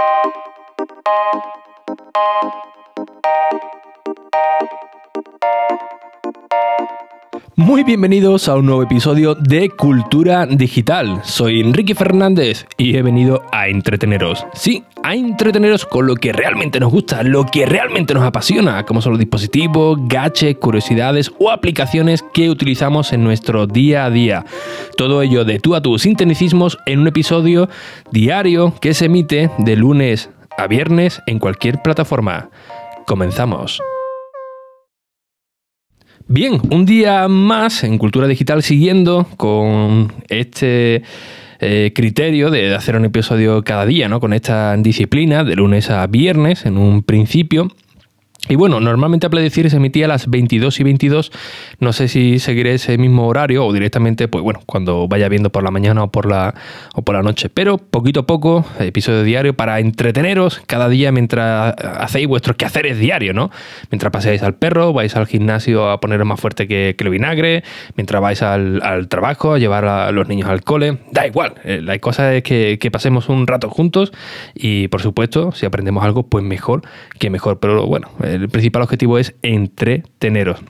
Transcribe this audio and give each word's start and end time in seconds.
Thank 0.00 1.44
you. 1.66 1.69
Muy 7.70 7.84
bienvenidos 7.84 8.48
a 8.48 8.56
un 8.56 8.66
nuevo 8.66 8.82
episodio 8.82 9.36
de 9.36 9.70
Cultura 9.70 10.44
Digital. 10.44 11.20
Soy 11.22 11.60
Enrique 11.60 11.94
Fernández 11.94 12.66
y 12.76 12.96
he 12.96 13.02
venido 13.02 13.44
a 13.52 13.68
entreteneros. 13.68 14.44
Sí, 14.54 14.82
a 15.04 15.14
entreteneros 15.14 15.86
con 15.86 16.08
lo 16.08 16.16
que 16.16 16.32
realmente 16.32 16.80
nos 16.80 16.90
gusta, 16.90 17.22
lo 17.22 17.46
que 17.46 17.66
realmente 17.66 18.12
nos 18.12 18.24
apasiona, 18.24 18.84
como 18.84 19.00
son 19.00 19.12
los 19.12 19.20
dispositivos, 19.20 20.00
gadgets, 20.08 20.58
curiosidades 20.58 21.30
o 21.38 21.52
aplicaciones 21.52 22.24
que 22.34 22.50
utilizamos 22.50 23.12
en 23.12 23.22
nuestro 23.22 23.68
día 23.68 24.04
a 24.04 24.10
día. 24.10 24.44
Todo 24.96 25.22
ello 25.22 25.44
de 25.44 25.60
tú 25.60 25.76
a 25.76 25.80
tú 25.80 25.96
sin 25.96 26.16
tecnicismos 26.16 26.76
en 26.86 26.98
un 26.98 27.06
episodio 27.06 27.68
diario 28.10 28.74
que 28.80 28.94
se 28.94 29.04
emite 29.04 29.48
de 29.58 29.76
lunes 29.76 30.28
a 30.58 30.66
viernes 30.66 31.22
en 31.28 31.38
cualquier 31.38 31.80
plataforma. 31.82 32.50
Comenzamos. 33.06 33.80
Bien, 36.28 36.60
un 36.70 36.86
día 36.86 37.26
más 37.28 37.82
en 37.82 37.98
Cultura 37.98 38.28
Digital 38.28 38.62
siguiendo 38.62 39.26
con 39.36 40.12
este 40.28 41.02
eh, 41.58 41.92
criterio 41.94 42.50
de 42.50 42.74
hacer 42.74 42.96
un 42.96 43.04
episodio 43.04 43.62
cada 43.64 43.84
día, 43.84 44.08
¿no? 44.08 44.20
Con 44.20 44.32
esta 44.32 44.76
disciplina 44.76 45.44
de 45.44 45.56
lunes 45.56 45.90
a 45.90 46.06
viernes 46.06 46.66
en 46.66 46.78
un 46.78 47.02
principio. 47.02 47.68
Y 48.48 48.56
bueno, 48.56 48.80
normalmente 48.80 49.26
a 49.26 49.30
Decir 49.30 49.70
se 49.70 49.76
emitía 49.76 50.06
a 50.06 50.08
las 50.08 50.28
22 50.28 50.80
y 50.80 50.84
22. 50.84 51.32
No 51.78 51.92
sé 51.92 52.08
si 52.08 52.38
seguiré 52.38 52.74
ese 52.74 52.98
mismo 52.98 53.26
horario 53.26 53.64
o 53.64 53.72
directamente, 53.72 54.28
pues 54.28 54.42
bueno, 54.42 54.60
cuando 54.66 55.08
vaya 55.08 55.28
viendo 55.28 55.50
por 55.50 55.62
la 55.62 55.70
mañana 55.70 56.02
o 56.02 56.10
por 56.10 56.26
la, 56.26 56.54
o 56.94 57.02
por 57.02 57.14
la 57.14 57.22
noche. 57.22 57.48
Pero 57.48 57.78
poquito 57.78 58.20
a 58.20 58.26
poco, 58.26 58.64
episodio 58.78 59.22
diario 59.22 59.54
para 59.54 59.78
entreteneros 59.78 60.62
cada 60.66 60.88
día 60.88 61.12
mientras 61.12 61.74
hacéis 61.78 62.26
vuestros 62.28 62.56
quehaceres 62.56 62.98
diarios, 62.98 63.34
¿no? 63.34 63.50
Mientras 63.90 64.10
paseáis 64.10 64.42
al 64.42 64.54
perro, 64.54 64.92
vais 64.92 65.14
al 65.16 65.26
gimnasio 65.26 65.90
a 65.90 66.00
poneros 66.00 66.26
más 66.26 66.40
fuerte 66.40 66.66
que, 66.66 66.94
que 66.96 67.04
el 67.04 67.10
vinagre, 67.10 67.62
mientras 67.96 68.20
vais 68.20 68.42
al, 68.42 69.06
trabajo, 69.08 69.54
a 69.54 69.58
llevar 69.58 69.84
a 69.84 70.10
los 70.12 70.28
niños 70.28 70.48
al 70.48 70.62
cole. 70.62 70.98
Da 71.12 71.26
igual, 71.26 71.54
eh, 71.64 71.80
la 71.82 71.98
cosa 71.98 72.34
es 72.34 72.42
que, 72.42 72.78
que 72.80 72.90
pasemos 72.90 73.28
un 73.28 73.46
rato 73.46 73.68
juntos 73.70 74.12
y 74.54 74.88
por 74.88 75.02
supuesto, 75.02 75.52
si 75.52 75.66
aprendemos 75.66 76.04
algo, 76.04 76.24
pues 76.24 76.44
mejor 76.44 76.82
que 77.18 77.30
mejor. 77.30 77.58
Pero 77.60 77.86
bueno, 77.86 78.08
el 78.34 78.48
principal 78.48 78.82
objetivo 78.82 79.18
es 79.18 79.34
entreteneros. 79.42 80.60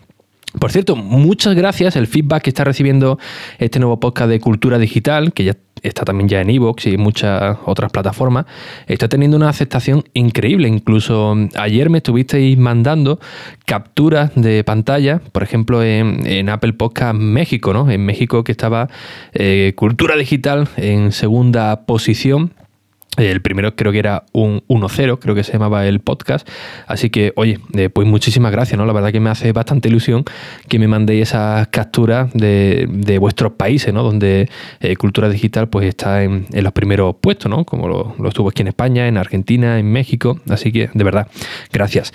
Por 0.59 0.73
cierto, 0.73 0.97
muchas 0.97 1.55
gracias 1.55 1.95
el 1.95 2.09
feedback 2.09 2.43
que 2.43 2.51
está 2.51 2.65
recibiendo 2.65 3.19
este 3.59 3.79
nuevo 3.79 4.01
podcast 4.01 4.29
de 4.31 4.41
Cultura 4.41 4.79
Digital, 4.79 5.33
que 5.33 5.45
ya 5.45 5.57
está 5.83 6.05
también 6.05 6.29
ya 6.29 6.41
en 6.41 6.51
Evox 6.51 6.87
y 6.87 6.97
muchas 6.97 7.57
otras 7.67 7.93
plataformas, 7.93 8.47
está 8.89 9.09
teniendo 9.09 9.37
una 9.37 9.49
aceptación 9.49 10.03
increíble. 10.13 10.67
Incluso 10.67 11.37
ayer 11.55 11.89
me 11.89 11.99
estuvisteis 11.99 12.59
mandando 12.59 13.21
capturas 13.65 14.33
de 14.35 14.65
pantalla, 14.65 15.21
por 15.31 15.45
ejemplo, 15.45 15.85
en, 15.85 16.49
Apple 16.49 16.73
Podcast 16.73 17.15
México, 17.15 17.73
¿no? 17.73 17.89
En 17.89 18.05
México 18.05 18.43
que 18.43 18.51
estaba 18.51 18.89
eh, 19.33 19.73
Cultura 19.77 20.17
Digital 20.17 20.69
en 20.77 21.13
segunda 21.13 21.87
posición 21.87 22.55
el 23.17 23.43
primero 23.43 23.75
creo 23.75 23.93
que 23.93 23.99
era 23.99 24.25
un 24.33 24.63
1-0, 24.69 25.19
creo 25.19 25.35
que 25.35 25.45
se 25.45 25.53
llamaba 25.53 25.87
el 25.87 26.01
podcast. 26.01 26.49
Así 26.87 27.11
que, 27.11 27.33
oye, 27.37 27.59
eh, 27.75 27.89
pues 27.89 28.07
muchísimas 28.07 28.53
gracias, 28.53 28.79
¿no? 28.79 28.87
La 28.87 28.93
verdad 28.93 29.11
que 29.11 29.21
me 29.21 29.31
hace 29.31 29.53
bastante 29.53 29.89
ilusión 29.89 30.25
que 30.69 30.79
me 30.79 30.89
mandéis 30.89 31.23
esas 31.23 31.69
capturas 31.69 32.33
de, 32.33 33.19
vuestros 33.21 33.53
países, 33.53 33.93
¿no? 33.93 34.03
Donde 34.03 34.49
eh, 34.81 34.97
Cultura 34.97 35.29
Digital 35.29 35.69
pues 35.69 35.87
está 35.87 36.23
en, 36.23 36.47
los 36.53 36.73
primeros 36.73 37.17
puestos, 37.21 37.51
¿no? 37.51 37.65
Como 37.65 37.89
lo, 37.89 38.29
estuvo 38.29 38.49
aquí 38.49 38.63
en 38.63 38.69
España, 38.69 39.09
en 39.09 39.17
Argentina, 39.17 39.79
en 39.79 39.91
México. 39.91 40.41
Así 40.49 40.73
que, 40.73 40.91
de 40.95 41.05
verdad, 41.05 41.27
gracias. 41.73 42.13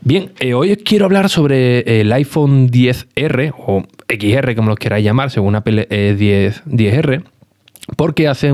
Bien, 0.00 0.30
eh, 0.38 0.54
hoy 0.54 0.70
os 0.70 0.78
quiero 0.78 1.06
hablar 1.06 1.28
sobre 1.28 2.00
el 2.00 2.12
iPhone 2.12 2.70
10R 2.70 3.52
o 3.58 3.82
XR, 4.08 4.54
como 4.54 4.70
lo 4.70 4.76
queráis 4.76 5.04
llamar, 5.04 5.30
según 5.30 5.56
Apple 5.56 5.86
10, 6.16 6.64
10R 6.64 7.24
porque 7.96 8.28
hace 8.28 8.52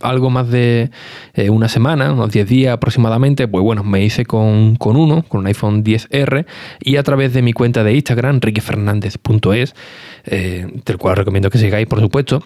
algo 0.00 0.30
más 0.30 0.50
de 0.50 0.90
eh, 1.34 1.50
una 1.50 1.68
semana, 1.68 2.12
unos 2.12 2.32
10 2.32 2.48
días 2.48 2.74
aproximadamente, 2.74 3.46
pues 3.48 3.62
bueno, 3.62 3.84
me 3.84 4.04
hice 4.04 4.24
con, 4.24 4.76
uno, 4.80 5.24
con 5.28 5.40
un 5.40 5.46
iPhone 5.46 5.84
10R, 5.84 6.46
y 6.80 6.96
a 6.96 7.02
través 7.02 7.32
de 7.32 7.42
mi 7.42 7.52
cuenta 7.52 7.84
de 7.84 7.94
Instagram, 7.94 8.40
riquefernandez.es, 8.40 9.74
eh, 10.26 10.66
del 10.84 10.98
cual 10.98 11.16
recomiendo 11.16 11.50
que 11.50 11.58
sigáis, 11.58 11.86
por 11.86 12.00
supuesto, 12.00 12.42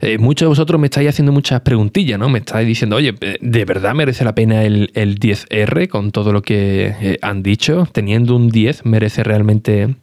eh, 0.00 0.18
muchos 0.18 0.46
de 0.46 0.48
vosotros 0.50 0.80
me 0.80 0.86
estáis 0.86 1.08
haciendo 1.08 1.32
muchas 1.32 1.60
preguntillas, 1.62 2.18
¿no? 2.18 2.28
Me 2.28 2.38
estáis 2.38 2.66
diciendo, 2.66 2.96
oye, 2.96 3.14
¿de 3.40 3.64
verdad 3.64 3.94
merece 3.94 4.24
la 4.24 4.34
pena 4.34 4.62
el, 4.64 4.90
el 4.94 5.18
10R 5.18 5.88
con 5.88 6.12
todo 6.12 6.32
lo 6.32 6.42
que 6.42 7.18
han 7.20 7.42
dicho? 7.42 7.88
Teniendo 7.92 8.36
un 8.36 8.48
10, 8.48 8.84
¿merece 8.84 9.24
realmente 9.24 9.96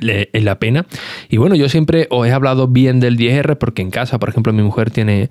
es 0.00 0.44
la 0.44 0.58
pena. 0.58 0.86
Y 1.28 1.36
bueno, 1.36 1.54
yo 1.54 1.68
siempre 1.68 2.06
os 2.10 2.26
he 2.26 2.32
hablado 2.32 2.68
bien 2.68 3.00
del 3.00 3.16
10R 3.16 3.56
porque 3.56 3.82
en 3.82 3.90
casa, 3.90 4.18
por 4.18 4.28
ejemplo, 4.28 4.52
mi 4.52 4.62
mujer 4.62 4.90
tiene, 4.90 5.30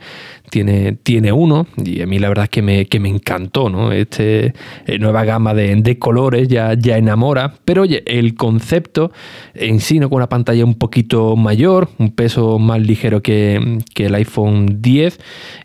tiene, 0.49 0.94
tiene 0.94 1.31
uno 1.31 1.67
y 1.83 2.01
a 2.01 2.07
mí 2.07 2.19
la 2.19 2.29
verdad 2.29 2.44
es 2.44 2.49
que 2.49 2.61
me, 2.61 2.85
que 2.85 2.99
me 2.99 3.09
encantó, 3.09 3.69
¿no? 3.69 3.91
Este 3.91 4.53
eh, 4.85 4.99
nueva 4.99 5.23
gama 5.23 5.53
de, 5.53 5.75
de, 5.75 5.99
colores 5.99 6.47
ya, 6.47 6.73
ya 6.73 6.97
enamora, 6.97 7.53
pero 7.66 7.83
oye, 7.83 8.03
el 8.05 8.35
concepto 8.35 9.11
en 9.53 9.79
sí, 9.79 9.99
¿no? 9.99 10.09
Con 10.09 10.17
una 10.17 10.29
pantalla 10.29 10.63
un 10.66 10.75
poquito 10.75 11.35
mayor, 11.35 11.89
un 11.97 12.11
peso 12.11 12.59
más 12.59 12.81
ligero 12.81 13.22
que, 13.22 13.79
que 13.93 14.05
el 14.05 14.16
iPhone 14.16 14.81
10 14.81 15.19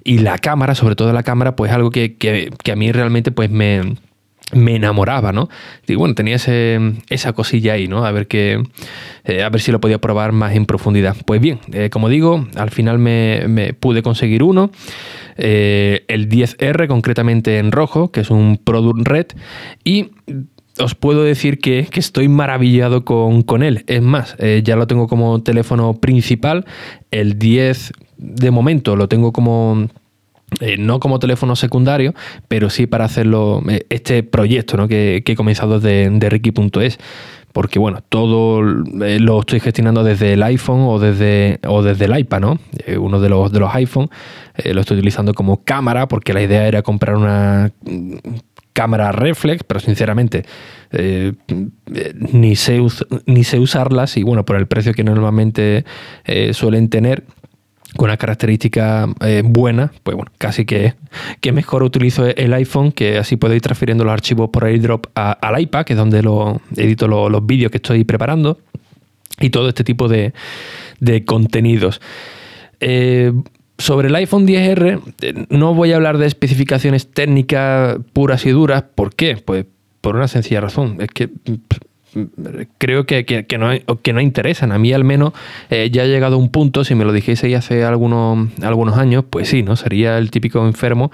y 0.05 0.19
la 0.19 0.39
cámara, 0.39 0.75
sobre 0.75 0.97
todo 0.97 1.13
la 1.13 1.23
cámara, 1.23 1.57
pues 1.57 1.73
algo 1.73 1.91
que, 1.91 2.17
que, 2.17 2.51
que 2.63 2.73
a 2.73 2.77
mí 2.77 2.93
realmente 2.93 3.31
pues 3.31 3.51
me 3.51 3.97
me 4.53 4.77
enamoraba, 4.77 5.33
¿no? 5.33 5.49
Y 5.87 5.97
bueno, 5.97 6.15
tenía 6.15 6.37
esa 6.37 7.33
cosilla 7.33 7.73
ahí, 7.73 7.89
¿no? 7.89 8.05
A 8.05 8.12
ver, 8.12 8.29
que, 8.29 8.62
eh, 9.25 9.43
a 9.43 9.49
ver 9.49 9.61
si 9.61 9.73
lo 9.73 9.81
podía 9.81 9.99
probar 9.99 10.33
más 10.33 10.55
en 10.55 10.67
profundidad. 10.67 11.17
Pues 11.27 11.41
bien, 11.41 11.59
eh, 11.73 11.91
como 11.91 12.09
digo, 12.09 12.47
al 12.55 12.71
final 12.71 12.99
me, 12.99 13.75
pude 13.81 14.03
conseguir 14.03 14.43
uno, 14.43 14.71
eh, 15.37 16.05
el 16.09 16.29
10R 16.29 16.87
concretamente 16.87 17.59
en 17.59 17.73
rojo, 17.73 18.12
que 18.12 18.21
es 18.21 18.31
un 18.31 18.59
Product 18.62 19.07
Red, 19.07 19.27
y 19.83 20.11
os 20.78 20.95
puedo 20.95 21.25
decir 21.25 21.59
que, 21.59 21.89
estoy 21.93 22.28
maravillado 22.28 23.05
con, 23.05 23.43
con, 23.43 23.65
él. 23.65 23.83
Es 23.89 24.03
más, 24.03 24.37
ya 24.63 24.77
lo 24.77 24.87
tengo 24.87 25.09
como 25.09 25.43
teléfono 25.43 25.95
principal, 25.95 26.67
el 27.11 27.39
10 27.39 27.93
de 28.19 28.51
momento 28.51 28.97
lo 28.97 29.09
tengo 29.09 29.33
como 29.33 29.89
eh, 30.61 30.77
no 30.79 31.01
como 31.01 31.19
teléfono 31.19 31.57
secundario, 31.57 32.15
pero 32.47 32.71
sí 32.71 32.87
para 32.87 33.05
hacerlo, 33.05 33.62
eh, 33.69 33.84
este 33.91 34.23
proyecto 34.23 34.77
¿no? 34.77 34.87
que, 34.87 35.23
he 35.25 35.37
comenzado 35.37 35.81
de, 35.81 36.09
de 36.11 36.31
Ricky.es. 36.31 36.99
Porque 37.53 37.79
bueno, 37.79 38.03
todo 38.09 38.62
eh, 39.03 39.19
lo 39.19 39.41
estoy 39.41 39.61
gestionando 39.61 40.05
desde 40.05 40.34
el 40.34 40.43
iPhone 40.43 40.83
o 40.83 40.99
desde, 40.99 41.59
o 41.67 41.83
desde 41.83 42.05
el 42.05 42.19
iPad, 42.19 42.41
¿no? 42.41 42.59
uno 42.99 43.19
de 43.19 43.29
los, 43.31 43.51
de 43.51 43.61
los 43.61 43.75
iPhone 43.75 44.11
lo 44.65 44.81
estoy 44.81 44.99
utilizando 44.99 45.33
como 45.33 45.65
cámara 45.65 46.07
porque 46.07 46.34
la 46.34 46.43
idea 46.43 46.69
era 46.69 46.83
comprar 46.83 47.17
una 47.17 47.73
mm, 47.83 48.17
cámara 48.75 49.11
reflex, 49.11 49.65
pero 49.65 49.81
sinceramente 49.81 50.45
ni, 52.33 52.57
sé 52.57 52.78
ni 53.25 53.43
sé 53.43 53.59
usarlas 53.59 54.19
y 54.19 54.23
bueno, 54.23 54.45
por 54.45 54.57
el 54.57 54.67
precio 54.67 54.93
que 54.93 55.03
normalmente 55.03 55.87
suelen 56.53 56.91
tener, 56.91 57.25
con 57.97 58.09
una 58.09 58.17
característica 58.17 59.09
eh, 59.21 59.43
buena, 59.45 59.93
pues 60.03 60.17
bueno, 60.17 60.31
casi 60.39 60.65
que, 60.65 60.95
que, 61.41 61.53
mejor 61.53 61.83
utilizo 61.83 62.27
el 62.27 62.53
iPhone, 62.55 62.93
que 62.93 63.19
así 63.19 63.37
puedo 63.37 63.55
ir 63.55 63.61
transfiriendo 63.61 64.05
los 64.05 64.12
archivos 64.12 64.51
por 64.51 64.65
airdrop 64.65 65.07
al 65.15 65.61
iPad, 65.61 65.84
que 65.84 65.95
es 65.95 65.99
donde 65.99 66.23
lo, 66.23 66.61
edito 66.77 67.09
los 67.09 67.47
vídeos 67.47 67.71
que 67.71 67.79
estoy 67.79 68.05
preparando, 68.05 68.59
y 69.41 69.51
todo 69.51 69.69
este 69.69 69.84
tipo 69.84 70.09
de, 70.09 70.33
contenidos. 71.25 72.01
Eh, 72.81 73.33
sobre 73.79 74.09
el 74.09 74.15
iPhone 74.15 74.47
10R, 74.47 75.01
eh, 75.21 75.47
no 75.51 75.75
voy 75.75 75.93
a 75.93 75.97
hablar 75.97 76.19
de 76.19 76.27
especificaciones 76.27 77.10
técnicas 77.10 77.98
puras 78.13 78.47
y 78.47 78.51
duras. 78.51 78.84
¿Por 78.95 79.15
qué? 79.15 79.37
Pues 79.37 79.66
por 80.01 80.16
una 80.16 80.28
sencilla 80.28 80.60
razón. 80.60 80.98
Es 81.01 81.09
que 81.09 81.28
creo 82.78 83.07
que, 83.07 83.24
que, 83.24 83.59
no, 83.59 83.71
que 84.03 84.13
no 84.13 84.21
interesan. 84.21 84.72
A 84.72 84.78
mí 84.78 84.92
al 84.92 85.04
menos 85.04 85.33
eh, 85.71 85.91
ya 85.91 86.03
ha 86.03 86.07
llegado 86.07 86.39
un 86.39 86.51
punto, 86.51 86.84
si 86.84 86.95
me 86.95 87.04
lo 87.04 87.13
dijese 87.13 87.54
hace 87.54 87.84
algunos, 87.84 88.48
algunos 88.63 88.97
años, 88.98 89.24
pues 89.28 89.48
sí, 89.48 89.63
¿no? 89.63 89.77
Sería 89.77 90.18
el 90.18 90.30
típico 90.30 90.66
enfermo 90.66 91.10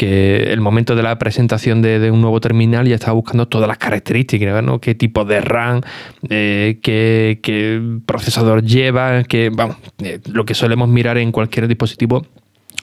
que 0.00 0.50
el 0.50 0.62
momento 0.62 0.96
de 0.96 1.02
la 1.02 1.18
presentación 1.18 1.82
de, 1.82 2.10
un 2.10 2.22
nuevo 2.22 2.40
terminal 2.40 2.88
ya 2.88 2.94
estaba 2.94 3.12
buscando 3.12 3.48
todas 3.48 3.68
las 3.68 3.76
características, 3.76 4.64
¿no? 4.64 4.80
qué 4.80 4.94
tipo 4.94 5.26
de 5.26 5.42
RAM, 5.42 5.82
eh, 6.30 6.78
qué, 6.82 7.98
procesador 8.06 8.62
lleva, 8.62 9.24
que, 9.24 9.50
vamos, 9.52 9.76
eh, 10.02 10.18
lo 10.32 10.46
que 10.46 10.54
solemos 10.54 10.88
mirar 10.88 11.18
en 11.18 11.32
cualquier 11.32 11.68
dispositivo 11.68 12.24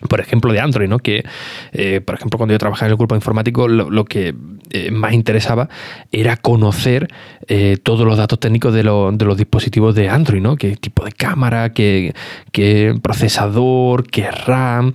por 0.07 0.19
ejemplo, 0.19 0.53
de 0.53 0.59
Android, 0.59 0.87
¿no? 0.87 0.99
Que, 0.99 1.25
eh, 1.71 2.01
por 2.01 2.15
ejemplo, 2.15 2.37
cuando 2.37 2.53
yo 2.53 2.59
trabajaba 2.59 2.87
en 2.87 2.91
el 2.91 2.97
grupo 2.97 3.15
informático, 3.15 3.67
lo, 3.67 4.05
que 4.05 4.35
eh, 4.69 4.91
más 4.91 5.13
interesaba 5.13 5.69
era 6.11 6.37
conocer 6.37 7.07
eh, 7.47 7.77
todos 7.81 8.05
los 8.05 8.17
datos 8.17 8.39
técnicos 8.39 8.73
de, 8.73 8.83
de, 8.83 9.25
los 9.25 9.37
dispositivos 9.37 9.95
de 9.95 10.09
Android, 10.09 10.41
¿no? 10.41 10.55
Qué 10.55 10.75
tipo 10.75 11.03
de 11.03 11.11
cámara, 11.11 11.73
qué, 11.73 12.13
qué 12.51 12.95
procesador, 13.01 14.07
qué 14.07 14.29
RAM, 14.29 14.93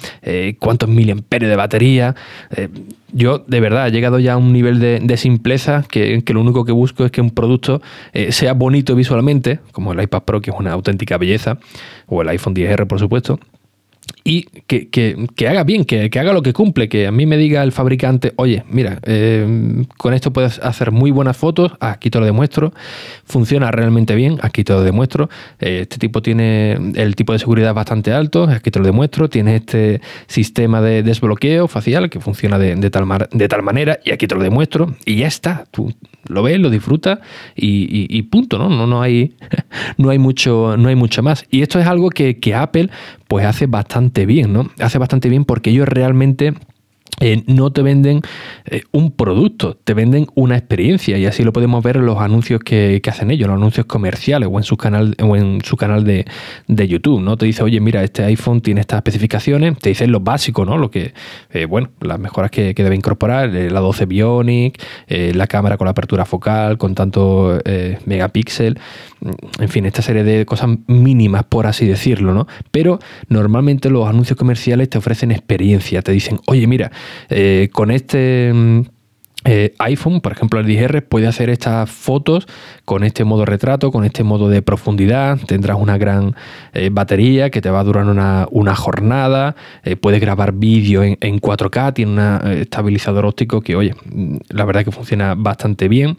cuántos 0.58 0.88
miliamperios 0.88 1.50
de 1.50 1.56
batería. 1.56 2.14
yo, 3.12 3.38
de 3.46 3.60
verdad, 3.60 3.88
he 3.88 3.90
llegado 3.90 4.19
ya 4.19 4.34
a 4.34 4.37
un 4.37 4.52
nivel 4.52 4.78
de, 4.78 5.16
simpleza 5.16 5.84
que, 5.88 6.22
que, 6.25 6.32
lo 6.32 6.40
único 6.40 6.64
que 6.64 6.72
busco 6.72 7.04
es 7.04 7.10
que 7.10 7.20
un 7.20 7.31
producto 7.31 7.82
sea 8.31 8.54
bonito 8.54 8.94
visualmente, 8.94 9.60
como 9.72 9.93
el 9.93 10.02
iPad 10.02 10.22
Pro, 10.22 10.40
que 10.40 10.50
es 10.50 10.56
una 10.58 10.72
auténtica 10.72 11.19
belleza, 11.19 11.58
o 12.06 12.22
el 12.22 12.28
iPhone 12.28 12.54
10R, 12.54 12.87
por 12.87 12.99
supuesto 12.99 13.38
y 14.25 14.43
que, 14.66 15.49
haga 15.49 15.64
bien, 15.64 15.84
que, 15.84 16.10
haga 16.19 16.32
lo 16.32 16.43
que 16.43 16.52
cumple, 16.52 16.88
que 16.88 17.06
a 17.06 17.12
mí 17.12 17.26
me 17.26 17.37
diga 17.37 17.62
el 17.62 17.72
fabricante, 17.72 18.32
oye, 18.37 18.64
mira, 18.69 18.99
eh, 19.02 19.84
con 19.96 20.14
esto 20.14 20.32
puedes 20.32 20.58
hacer 20.60 20.93
muy 20.93 21.10
buenas 21.10 21.37
fotos, 21.37 21.72
aquí 21.81 22.08
te 22.08 22.20
lo 22.20 22.26
demuestro, 22.26 22.72
funciona 23.25 23.70
realmente 23.70 24.14
bien, 24.14 24.38
aquí 24.43 24.62
te 24.64 24.72
lo 24.72 24.82
demuestro, 24.82 25.28
eh, 25.58 25.81
este 25.82 25.99
tipo 25.99 26.22
tiene 26.22 26.75
el 26.94 27.16
tipo 27.16 27.32
de 27.32 27.40
seguridad 27.40 27.75
bastante 27.75 28.12
alto, 28.12 28.44
aquí 28.44 28.70
te 28.70 28.78
lo 28.78 28.84
demuestro, 28.84 29.28
tiene 29.28 29.56
este 29.56 30.00
sistema 30.28 30.81
de 30.81 31.02
desbloqueo 31.02 31.66
facial 31.66 32.08
que 32.08 32.20
funciona 32.20 32.58
de, 32.58 32.90
tal, 32.90 33.28
de 33.32 33.49
tal 33.49 33.62
manera 33.62 33.99
y 34.04 34.12
aquí 34.12 34.26
te 34.26 34.34
lo 34.34 34.43
demuestro 34.43 34.94
y 35.04 35.16
ya 35.16 35.26
está, 35.26 35.64
tú 35.70 35.93
lo 36.28 36.43
ves, 36.43 36.60
lo 36.60 36.70
disfrutas 36.70 37.19
y, 37.56 38.22
punto, 38.22 38.56
¿no? 38.56 38.69
No, 38.69 38.87
no, 38.87 39.02
hay, 39.02 39.34
no, 39.99 40.10
hay 40.10 40.19
mucho, 40.19 40.76
no 40.76 40.88
hay 40.88 40.94
mucho 40.94 41.22
más. 41.22 41.44
Y 41.50 41.62
esto 41.62 41.81
es 41.81 41.87
algo 41.87 42.08
que, 42.08 42.38
que 42.38 42.54
Apple 42.54 42.88
pues 43.26 43.44
hace 43.44 43.66
bastante 43.66 43.91
bien, 44.26 44.52
¿no? 44.52 44.70
Hace 44.80 44.98
bastante 44.98 45.28
bien 45.28 45.44
porque 45.44 45.70
ellos 45.70 45.88
realmente 45.88 46.54
eh, 47.22 47.44
no 47.46 47.72
te 47.72 47.82
venden 47.82 48.20
eh, 48.64 48.82
un 48.90 49.12
producto, 49.12 49.76
te 49.76 49.94
venden 49.94 50.26
una 50.34 50.56
experiencia 50.56 51.16
y 51.19 51.26
así 51.26 51.44
lo 51.44 51.52
podemos 51.52 51.80
ver 51.84 51.98
en 51.98 52.06
los 52.06 52.19
anuncios 52.19 52.60
que, 52.60 53.00
hacen 53.06 53.30
ellos, 53.30 53.46
los 53.46 53.56
anuncios 53.56 53.86
comerciales 53.86 54.48
o 54.50 54.58
en 54.58 54.64
su 54.64 54.76
canal, 54.76 55.14
o 55.22 55.36
en 55.36 55.60
su 55.62 55.76
canal 55.76 56.02
de, 56.04 56.24
YouTube, 56.66 57.20
¿no? 57.20 57.36
Te 57.36 57.46
dice, 57.46 57.62
oye, 57.62 57.78
mira, 57.78 58.02
este 58.02 58.24
iPhone 58.24 58.60
tiene 58.60 58.80
estas 58.80 58.96
especificaciones, 58.96 59.78
te 59.78 59.90
dicen 59.90 60.10
lo 60.10 60.19
básico, 60.19 60.64
¿no? 60.64 60.78
Lo 60.78 60.90
que, 60.90 61.14
eh, 61.50 61.64
bueno, 61.64 61.90
las 62.00 62.19
mejoras 62.19 62.50
que, 62.50 62.74
debe 62.74 62.96
incorporar, 62.96 63.50
la 63.50 63.78
12 63.78 64.06
Bionic, 64.06 64.82
la 65.08 65.46
cámara 65.46 65.76
con 65.76 65.84
la 65.84 65.92
apertura 65.92 66.25
focal, 66.25 66.76
con 66.76 66.96
tanto 66.96 67.60
megapíxel, 68.04 68.80
en 69.60 69.68
fin, 69.68 69.86
esta 69.86 70.02
serie 70.02 70.25
de 70.25 70.44
cosas 70.44 70.70
mínimas, 70.88 71.44
por 71.44 71.66
así 71.68 71.86
decirlo, 71.86 72.34
¿no? 72.34 72.48
Pero 72.72 72.98
normalmente 73.28 73.90
los 73.90 74.08
anuncios 74.08 74.36
comerciales 74.36 74.90
te 74.90 74.98
ofrecen 74.98 75.30
experiencia, 75.30 76.02
te 76.02 76.10
dicen, 76.10 76.40
oye, 76.46 76.66
mira, 76.66 76.90
eh, 77.29 77.69
con 77.73 77.91
este 77.91 78.50
mm, 78.53 78.82
eh, 79.44 79.74
iPhone, 79.78 80.20
por 80.20 80.32
ejemplo 80.32 80.60
el 80.60 80.66
10R, 80.66 81.02
puede 81.02 81.26
hacer 81.26 81.50
estas 81.50 81.90
fotos 81.90 82.46
con 82.84 83.02
este 83.02 83.24
modo 83.24 83.44
retrato, 83.44 83.90
con 83.90 84.04
este 84.04 84.22
modo 84.22 84.48
de 84.48 84.62
profundidad. 84.62 85.38
Tendrás 85.46 85.78
una 85.80 85.98
gran 85.98 86.36
eh, 86.74 86.90
batería 86.92 87.50
que 87.50 87.60
te 87.60 87.68
va 87.70 87.80
a 87.80 87.84
durar 87.84 88.06
una, 88.06 88.74
jornada. 88.76 89.56
puedes 90.00 90.20
grabar 90.20 90.52
vídeo 90.52 91.02
en, 91.02 91.40
4K, 91.40 91.94
tiene 91.94 92.12
un 92.12 92.52
estabilizador 92.52 93.26
óptico 93.26 93.60
que, 93.60 93.74
oye, 93.74 93.94
mm, 94.04 94.36
la 94.50 94.64
verdad 94.64 94.84
que 94.84 94.92
funciona 94.92 95.34
bastante 95.34 95.88
bien. 95.88 96.16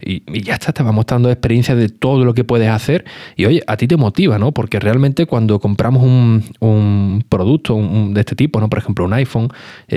Y, 0.00 0.22
ya 0.42 0.54
está, 0.54 0.72
te 0.72 0.82
va 0.82 0.92
mostrando 0.92 1.30
experiencia 1.30 1.74
de 1.74 1.88
todo 1.88 2.24
lo 2.24 2.34
que 2.34 2.44
puedes 2.44 2.70
hacer. 2.70 3.04
Y 3.36 3.44
oye, 3.44 3.62
a 3.66 3.76
ti 3.76 3.86
te 3.86 3.96
motiva, 3.96 4.38
¿no? 4.38 4.52
Porque 4.52 4.80
realmente 4.80 5.26
cuando 5.26 5.60
compramos 5.60 6.02
un, 6.02 7.24
producto 7.28 7.76
de 7.76 8.20
este 8.20 8.34
tipo, 8.34 8.60
¿no? 8.60 8.68
Por 8.68 8.78
ejemplo, 8.78 9.04
un 9.04 9.12
iPhone, 9.12 9.48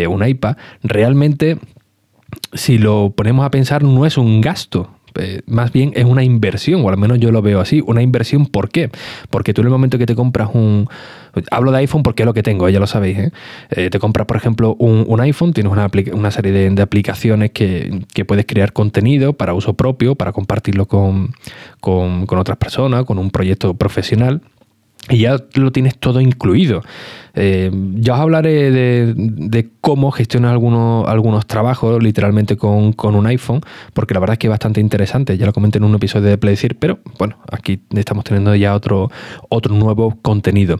un 0.08 0.28
iPad, 0.28 0.58
realmente 0.84 1.58
si 2.54 2.78
lo 2.78 3.12
ponemos 3.16 3.46
a 3.46 3.52
pensar, 3.52 3.84
no 3.84 4.06
es 4.06 4.18
un 4.18 4.42
gasto. 4.42 4.90
Eh, 5.18 5.42
más 5.46 5.72
bien 5.72 5.94
es 5.96 6.04
una 6.04 6.24
inversión, 6.24 6.84
o 6.84 6.90
al 6.90 6.98
menos 6.98 7.20
yo 7.20 7.32
lo 7.32 7.42
veo 7.42 7.62
así. 7.62 7.82
Una 7.86 8.02
inversión, 8.02 8.46
¿por 8.48 8.70
qué? 8.70 8.90
Porque 9.30 9.54
tú 9.54 9.62
en 9.62 9.68
el 9.68 9.72
momento 9.72 9.98
que 9.98 10.06
te 10.06 10.16
compras 10.16 10.50
un. 10.54 10.88
Hablo 11.52 11.72
de 11.72 11.80
iPhone 11.80 12.04
porque 12.04 12.24
es 12.24 12.26
lo 12.26 12.34
que 12.34 12.44
tengo, 12.44 12.68
ya 12.70 12.80
lo 12.80 12.88
sabéis. 12.88 13.18
¿eh? 13.18 13.32
Eh, 13.72 13.90
te 13.90 14.00
compras, 14.00 14.26
por 14.26 14.38
ejemplo, 14.38 14.76
un, 14.80 15.20
iPhone, 15.20 15.54
tienes 15.54 15.72
una, 15.72 16.32
serie 16.32 16.52
de, 16.52 16.82
aplicaciones 16.82 17.52
que, 17.52 18.06
puedes 18.26 18.46
crear 18.46 18.72
contenido 18.72 19.34
para 19.34 19.54
uso 19.54 19.74
propio, 19.74 20.16
para 20.16 20.32
compartirlo 20.32 20.86
con, 20.86 21.34
con 21.82 22.26
otras 22.38 22.58
personas, 22.58 23.04
con 23.04 23.20
un 23.20 23.32
proyecto 23.32 23.74
profesional 23.74 24.42
y 25.10 25.20
ya 25.20 25.38
lo 25.56 25.72
tienes 25.72 25.98
todo 25.98 26.20
incluido. 26.20 26.82
Eh, 27.36 27.70
ya 27.96 28.14
os 28.14 28.20
hablaré 28.22 28.72
de, 28.72 29.70
cómo 29.82 30.10
gestionar 30.12 30.52
algunos, 30.52 31.08
algunos 31.08 31.46
trabajos 31.46 32.02
literalmente 32.02 32.56
con, 32.56 32.96
un 32.98 33.28
iPhone, 33.28 33.62
porque 33.94 34.14
la 34.14 34.20
verdad 34.20 34.34
es 34.34 34.40
que 34.40 34.48
es 34.48 34.52
bastante 34.52 34.80
interesante. 34.80 35.38
Ya 35.38 35.46
lo 35.46 35.54
comenté 35.54 35.78
en 35.78 35.84
un 35.84 35.94
episodio 35.96 36.30
de 36.30 36.38
Playcir, 36.38 36.78
pero 36.78 37.00
bueno, 37.20 37.38
aquí 37.52 37.82
estamos 37.96 38.24
teniendo 38.24 38.56
ya 38.56 38.74
otro, 38.74 39.12
otro 39.50 39.76
nuevo 39.76 40.18
contenido. 40.22 40.80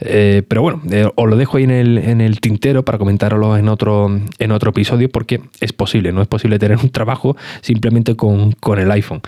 Eh, 0.00 0.42
pero 0.48 0.62
bueno, 0.62 0.80
eh, 0.90 1.10
os 1.14 1.28
lo 1.28 1.36
dejo 1.36 1.58
ahí 1.58 1.64
en 1.64 1.72
el, 1.72 1.98
en 1.98 2.20
el 2.20 2.40
tintero 2.40 2.84
para 2.84 2.96
comentarlo 2.96 3.56
en 3.56 3.68
otro, 3.68 4.08
en 4.38 4.52
otro 4.52 4.70
episodio, 4.70 5.10
porque 5.10 5.40
es 5.60 5.72
posible, 5.72 6.12
no 6.12 6.22
es 6.22 6.28
posible 6.28 6.58
tener 6.58 6.78
un 6.78 6.90
trabajo 6.90 7.36
simplemente 7.60 8.14
con, 8.14 8.52
con 8.52 8.78
el 8.78 8.90
iPhone. 8.92 9.20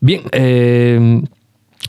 Bien, 0.00 0.22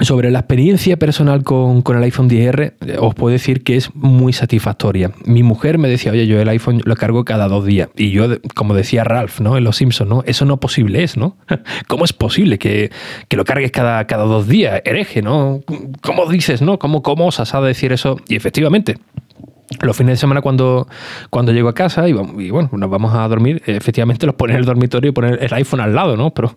sobre 0.02 0.32
la 0.32 0.40
experiencia 0.40 0.98
personal 0.98 1.44
con, 1.44 1.84
el 1.86 2.04
iPhone 2.04 2.30
10R, 2.30 2.74
eh, 2.86 2.98
os 3.00 3.16
puedo 3.16 3.34
decir 3.34 3.64
que 3.64 3.76
es 3.76 3.94
muy 3.96 4.34
satisfactoria. 4.34 5.12
Mi 5.26 5.44
mujer 5.44 5.78
me 5.78 5.90
decía, 5.90 6.12
oye, 6.12 6.28
yo 6.28 6.40
el 6.40 6.48
iPhone 6.50 6.82
lo 6.86 6.96
cargo 6.96 7.26
cada 7.26 7.48
dos 7.48 7.66
días. 7.66 7.90
Y 7.96 8.12
yo, 8.12 8.28
como 8.56 8.74
decía 8.74 9.04
Ralph, 9.04 9.40
¿no? 9.40 9.58
En 9.58 9.64
Los 9.64 9.78
Simpsons, 9.78 10.10
¿no? 10.10 10.24
Eso 10.26 10.46
no 10.46 10.58
posible 10.58 11.04
es, 11.04 11.18
¿no? 11.18 11.38
¿Cómo 11.88 12.06
es 12.06 12.14
posible 12.14 12.58
que, 12.58 12.92
lo 13.32 13.46
cargues 13.46 13.72
cada, 13.72 14.06
cada 14.08 14.24
dos 14.24 14.48
días? 14.48 14.82
Hereje, 14.86 15.22
¿no? 15.22 15.62
¿Cómo 16.02 16.28
dices, 16.28 16.62
no? 16.62 16.80
¿Cómo, 16.80 17.04
cómo 17.04 17.28
osas 17.28 17.54
a 17.54 17.62
decir 17.62 17.92
eso? 17.92 18.18
Y 18.28 18.36
efectivamente, 18.36 18.98
los 19.82 19.96
fines 19.96 20.14
de 20.14 20.18
semana 20.18 20.42
cuando, 20.42 20.88
cuando 21.30 21.52
llego 21.52 21.70
a 21.70 21.74
casa 21.74 22.08
y, 22.08 22.14
bueno, 22.14 22.70
nos 22.72 22.90
vamos 22.90 23.14
a 23.14 23.28
dormir, 23.28 23.62
efectivamente 23.66 24.26
los 24.26 24.36
pones 24.36 24.56
en 24.56 24.62
el 24.62 24.66
dormitorio 24.66 25.10
y 25.10 25.14
poner 25.14 25.44
el 25.44 25.54
iPhone 25.54 25.80
al 25.80 25.94
lado, 25.94 26.18
¿no? 26.18 26.32
Pero 26.32 26.56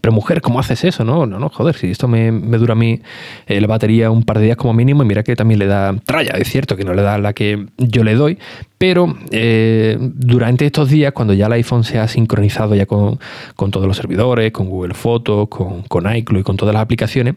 pero 0.00 0.12
mujer, 0.12 0.40
¿cómo 0.40 0.60
haces 0.60 0.84
eso? 0.84 1.04
No, 1.04 1.26
no, 1.26 1.38
no, 1.38 1.48
joder, 1.48 1.76
si 1.76 1.90
esto 1.90 2.08
me, 2.08 2.30
dura 2.30 2.72
a 2.72 2.76
mí 2.76 3.00
eh, 3.46 3.60
la 3.60 3.66
batería 3.66 4.10
un 4.10 4.22
par 4.22 4.38
de 4.38 4.46
días 4.46 4.56
como 4.56 4.72
mínimo 4.72 5.02
y 5.02 5.06
mira 5.06 5.22
que 5.22 5.36
también 5.36 5.58
le 5.58 5.66
da 5.66 5.94
tralla, 6.04 6.34
es 6.38 6.48
cierto 6.48 6.76
que 6.76 6.84
no 6.84 6.94
le 6.94 7.02
da 7.02 7.18
la 7.18 7.32
que 7.32 7.66
yo 7.78 8.04
le 8.04 8.14
doy, 8.14 8.38
pero 8.78 9.16
eh, 9.30 9.96
durante 10.00 10.66
estos 10.66 10.90
días, 10.90 11.12
cuando 11.12 11.32
ya 11.32 11.46
el 11.46 11.52
iPhone 11.52 11.84
se 11.84 11.98
ha 11.98 12.08
sincronizado 12.08 12.74
ya 12.74 12.86
con, 12.86 13.18
todos 13.56 13.86
los 13.86 13.96
servidores, 13.96 14.52
con 14.52 14.68
Google 14.68 14.94
Fotos, 14.94 15.48
con, 15.48 15.82
con 15.82 16.14
iCloud 16.14 16.40
y 16.40 16.42
con 16.42 16.56
todas 16.56 16.74
las 16.74 16.82
aplicaciones, 16.82 17.34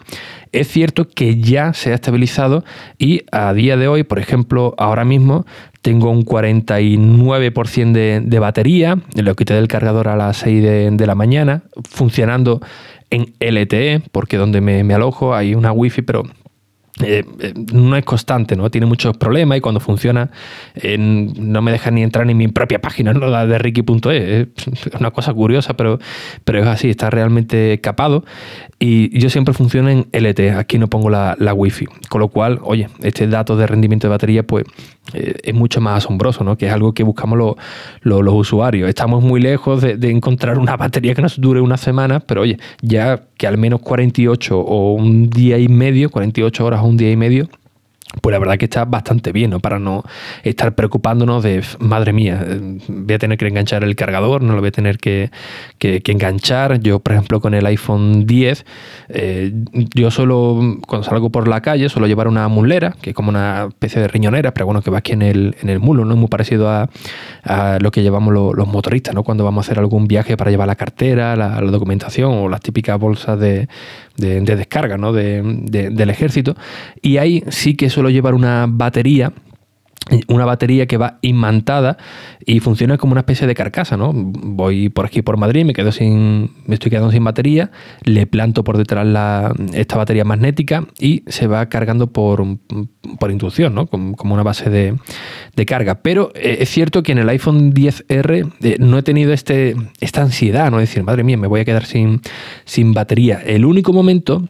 es 0.51 0.67
cierto 0.67 1.07
que 1.07 1.39
ya 1.39 1.73
se 1.73 1.91
ha 1.91 1.95
estabilizado 1.95 2.63
y 2.97 3.21
a 3.31 3.53
día 3.53 3.77
de 3.77 3.87
hoy, 3.87 4.03
por 4.03 4.19
ejemplo, 4.19 4.75
ahora 4.77 5.05
mismo 5.05 5.45
tengo 5.87 6.11
un 6.11 6.25
49% 6.25 7.93
de, 7.93 8.19
de, 8.19 8.39
batería, 8.39 8.97
lo 9.15 9.35
quité 9.37 9.53
del 9.53 9.69
cargador 9.69 10.09
a 10.09 10.17
las 10.17 10.35
6 10.35 10.61
de, 10.97 11.07
la 11.07 11.15
mañana, 11.15 11.63
funcionando 11.89 12.59
en 13.09 13.33
LTE, 13.39 14.01
porque 14.11 14.35
donde 14.35 14.59
me, 14.59 14.83
me 14.83 14.95
alojo 14.95 15.33
hay 15.33 15.55
una 15.55 15.71
wifi, 15.71 16.01
pero 16.01 16.23
eh, 17.03 17.23
eh, 17.39 17.53
no 17.71 17.95
es 17.95 18.03
constante, 18.03 18.55
¿no? 18.55 18.71
Tiene 18.71 18.87
muchos 18.87 19.15
problemas 19.17 19.59
y 19.59 19.61
cuando 19.61 19.79
funciona 19.79 20.31
no 20.97 21.61
me 21.61 21.71
deja 21.71 21.91
ni 21.91 22.01
entrar 22.01 22.25
ni 22.25 22.33
mi 22.33 22.47
propia 22.47 22.79
página, 22.79 23.13
¿no? 23.13 23.27
La 23.27 23.45
de 23.45 23.57
Ricky.es. 23.57 24.47
Es 24.57 24.93
una 24.99 25.11
cosa 25.11 25.33
curiosa, 25.33 25.77
pero, 25.77 25.99
pero 26.43 26.59
es 26.59 26.67
así, 26.67 26.89
está 26.89 27.09
realmente 27.09 27.79
capado. 27.81 28.25
Y 28.79 29.17
yo 29.17 29.29
siempre 29.31 29.55
funciono 29.55 29.89
en 29.89 30.07
LTE, 30.11 30.51
aquí 30.51 30.77
no 30.77 30.87
pongo 30.87 31.09
la, 31.09 31.35
la 31.39 31.53
Wi-Fi. 31.53 31.87
Con 32.09 32.21
lo 32.21 32.27
cual, 32.27 32.59
oye, 32.61 32.89
este 33.01 33.27
dato 33.27 33.57
de 33.57 33.65
rendimiento 33.65 34.07
de 34.07 34.11
batería, 34.11 34.43
pues 34.45 34.65
eh, 35.13 35.35
es 35.43 35.53
mucho 35.55 35.81
más 35.81 36.03
asombroso, 36.03 36.43
¿no? 36.43 36.57
Que 36.57 36.67
es 36.67 36.71
algo 36.71 36.93
que 36.93 37.01
buscamos 37.01 37.55
los 38.01 38.33
usuarios. 38.33 38.87
Estamos 38.87 39.23
muy 39.23 39.41
lejos 39.41 39.81
de, 39.81 39.97
de, 39.97 40.11
encontrar 40.11 40.59
una 40.59 40.77
batería 40.77 41.15
que 41.15 41.23
nos 41.23 41.41
dure 41.41 41.59
una 41.59 41.77
semana, 41.77 42.19
pero 42.19 42.41
oye, 42.41 42.59
ya 42.81 43.23
que 43.37 43.47
al 43.47 43.57
menos 43.57 43.81
48 43.81 44.59
o 44.59 44.93
un 44.93 45.29
día 45.29 45.57
y 45.57 45.69
medio, 45.69 46.11
48 46.11 46.65
horas 46.65 46.81
o 46.83 46.85
un 46.85 46.97
día 46.97 47.11
y 47.11 47.15
medio, 47.15 47.49
pues 48.21 48.31
la 48.31 48.39
verdad 48.39 48.57
que 48.57 48.65
está 48.65 48.85
bastante 48.85 49.31
bien, 49.31 49.51
¿no? 49.51 49.59
Para 49.59 49.79
no 49.79 50.03
estar 50.43 50.75
preocupándonos 50.75 51.43
de, 51.43 51.61
madre 51.79 52.13
mía, 52.13 52.43
voy 52.87 53.13
a 53.13 53.19
tener 53.19 53.37
que 53.37 53.47
enganchar 53.47 53.83
el 53.83 53.95
cargador, 53.95 54.41
no 54.41 54.53
lo 54.53 54.59
voy 54.59 54.69
a 54.69 54.71
tener 54.71 54.97
que, 54.97 55.29
enganchar. 55.79 56.79
Yo, 56.79 56.99
por 56.99 57.13
ejemplo, 57.13 57.41
con 57.41 57.53
el 57.53 57.65
iPhone 57.65 58.25
10, 58.25 58.65
eh, 59.09 59.51
yo 59.93 60.09
solo, 60.09 60.77
cuando 60.87 61.07
salgo 61.07 61.29
por 61.29 61.47
la 61.47 61.61
calle, 61.61 61.89
suelo 61.89 62.07
llevar 62.07 62.27
una 62.27 62.47
mulera, 62.47 62.95
que 63.01 63.09
es 63.09 63.15
como 63.15 63.29
una 63.29 63.65
especie 63.69 64.01
de 64.01 64.07
riñonera, 64.07 64.53
pero 64.53 64.65
bueno, 64.65 64.81
que 64.81 64.89
va 64.89 64.99
aquí 64.99 65.11
en 65.11 65.21
el, 65.21 65.55
en 65.61 65.69
el 65.69 65.79
mulo, 65.79 66.05
¿no? 66.05 66.15
Muy 66.15 66.27
parecido 66.27 66.69
a, 66.69 66.89
lo 67.79 67.91
que 67.91 68.03
llevamos 68.03 68.33
los 68.33 68.67
motoristas, 68.67 69.13
¿no? 69.13 69.23
Cuando 69.23 69.43
vamos 69.43 69.65
a 69.65 69.67
hacer 69.67 69.79
algún 69.79 70.07
viaje 70.07 70.37
para 70.37 70.51
llevar 70.51 70.67
la 70.67 70.75
cartera, 70.75 71.35
la 71.35 71.61
documentación 71.61 72.33
o 72.33 72.49
las 72.49 72.61
típicas 72.61 72.99
bolsas 72.99 73.39
de, 73.39 73.67
de, 74.17 74.41
descarga 74.41 74.97
¿no? 74.97 75.13
del 75.13 76.09
ejército. 76.09 76.55
Y 77.01 77.17
ahí 77.17 77.43
sí 77.49 77.75
que 77.75 77.89
suelo 77.89 78.09
llevar 78.09 78.33
una 78.33 78.65
batería 78.67 79.31
una 80.27 80.45
batería 80.45 80.85
que 80.85 80.97
va 80.97 81.19
imantada 81.21 81.97
y 82.45 82.59
funciona 82.59 82.97
como 82.97 83.11
una 83.11 83.21
especie 83.21 83.47
de 83.47 83.55
carcasa, 83.55 83.97
¿no? 83.97 84.11
Voy 84.13 84.89
por 84.89 85.05
aquí 85.05 85.21
por 85.21 85.37
Madrid, 85.37 85.65
me 85.65 85.73
quedo 85.73 85.91
sin, 85.91 86.51
me 86.65 86.75
estoy 86.75 86.89
quedando 86.91 87.11
sin 87.11 87.23
batería, 87.23 87.71
le 88.03 88.25
planto 88.25 88.63
por 88.63 88.77
detrás 88.77 89.05
esta 89.73 89.97
batería 89.97 90.23
magnética 90.23 90.85
y 90.99 91.23
se 91.27 91.47
va 91.47 91.67
cargando 91.67 92.07
por, 92.07 92.45
por 93.19 93.31
inducción, 93.31 93.75
¿no? 93.75 93.87
Como, 93.87 94.15
una 94.33 94.43
base 94.43 94.69
de, 94.69 95.65
carga. 95.65 95.95
Pero 96.01 96.31
eh, 96.35 96.57
es 96.61 96.69
cierto 96.69 97.03
que 97.03 97.11
en 97.11 97.17
el 97.17 97.29
iPhone 97.29 97.73
10R 97.73 98.53
eh, 98.61 98.77
no 98.79 98.97
he 98.97 99.03
tenido 99.03 99.33
este, 99.33 99.75
esta 99.99 100.21
ansiedad, 100.21 100.71
¿no? 100.71 100.77
Decir, 100.77 101.03
madre 101.03 101.23
mía, 101.23 101.37
me 101.37 101.47
voy 101.47 101.61
a 101.61 101.65
quedar 101.65 101.85
sin, 101.85 102.21
sin 102.65 102.93
batería. 102.93 103.41
El 103.45 103.65
único 103.65 103.91
momento 103.91 104.47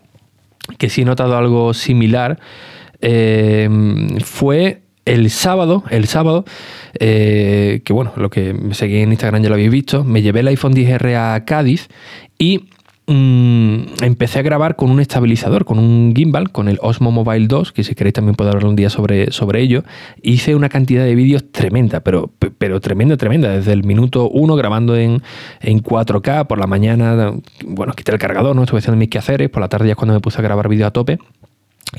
que 0.77 0.89
sí 0.89 1.01
he 1.01 1.05
notado 1.05 1.37
algo 1.37 1.73
similar 1.73 2.39
eh, 3.01 3.69
fue 4.23 4.86
el 5.07 5.29
sábado, 5.29 5.83
el 5.89 6.05
sábado, 6.07 6.43
eh, 6.99 7.81
que 7.85 7.93
bueno, 7.93 8.11
lo 8.17 8.29
que 8.29 8.53
me 8.53 8.73
seguí 8.73 8.97
en 8.97 9.11
Instagram 9.11 9.41
ya 9.41 9.49
lo 9.49 9.55
habéis 9.55 9.71
visto, 9.71 10.03
me 10.03 10.21
llevé 10.21 10.41
el 10.41 10.49
iPhone 10.49 10.73
10R 10.73 11.15
a 11.15 11.45
Cádiz 11.45 11.87
y 12.37 12.65
mm, 13.07 14.03
empecé 14.03 14.39
a 14.39 14.41
grabar 14.41 14.75
con 14.75 14.91
un 14.91 14.99
estabilizador, 14.99 15.63
con 15.63 15.79
un 15.79 16.13
gimbal, 16.13 16.51
con 16.51 16.67
el 16.67 16.77
Osmo 16.81 17.13
Mobile 17.13 17.47
2, 17.47 17.71
que 17.71 17.85
si 17.85 17.95
queréis 17.95 18.15
también 18.15 18.35
puedo 18.35 18.49
hablar 18.49 18.65
un 18.65 18.75
día 18.75 18.89
sobre, 18.89 19.31
sobre 19.31 19.61
ello. 19.61 19.85
Hice 20.21 20.55
una 20.55 20.67
cantidad 20.67 21.05
de 21.05 21.15
vídeos 21.15 21.53
tremenda, 21.53 22.01
pero, 22.01 22.33
pero 22.57 22.81
tremenda, 22.81 23.15
tremenda. 23.15 23.49
Desde 23.49 23.71
el 23.71 23.85
minuto 23.85 24.29
1 24.29 24.55
grabando 24.57 24.97
en, 24.97 25.23
en 25.61 25.81
4K, 25.81 26.47
por 26.47 26.59
la 26.59 26.67
mañana, 26.67 27.33
bueno, 27.65 27.93
quité 27.93 28.11
el 28.11 28.19
cargador, 28.19 28.57
no 28.57 28.63
estuve 28.63 28.79
haciendo 28.79 28.97
mis 28.97 29.09
quehaceres, 29.09 29.49
por 29.49 29.61
la 29.61 29.69
tarde 29.69 29.87
ya 29.87 29.91
es 29.93 29.97
cuando 29.97 30.15
me 30.15 30.19
puse 30.19 30.39
a 30.39 30.41
grabar 30.41 30.67
vídeos 30.67 30.87
a 30.87 30.91
tope. 30.91 31.17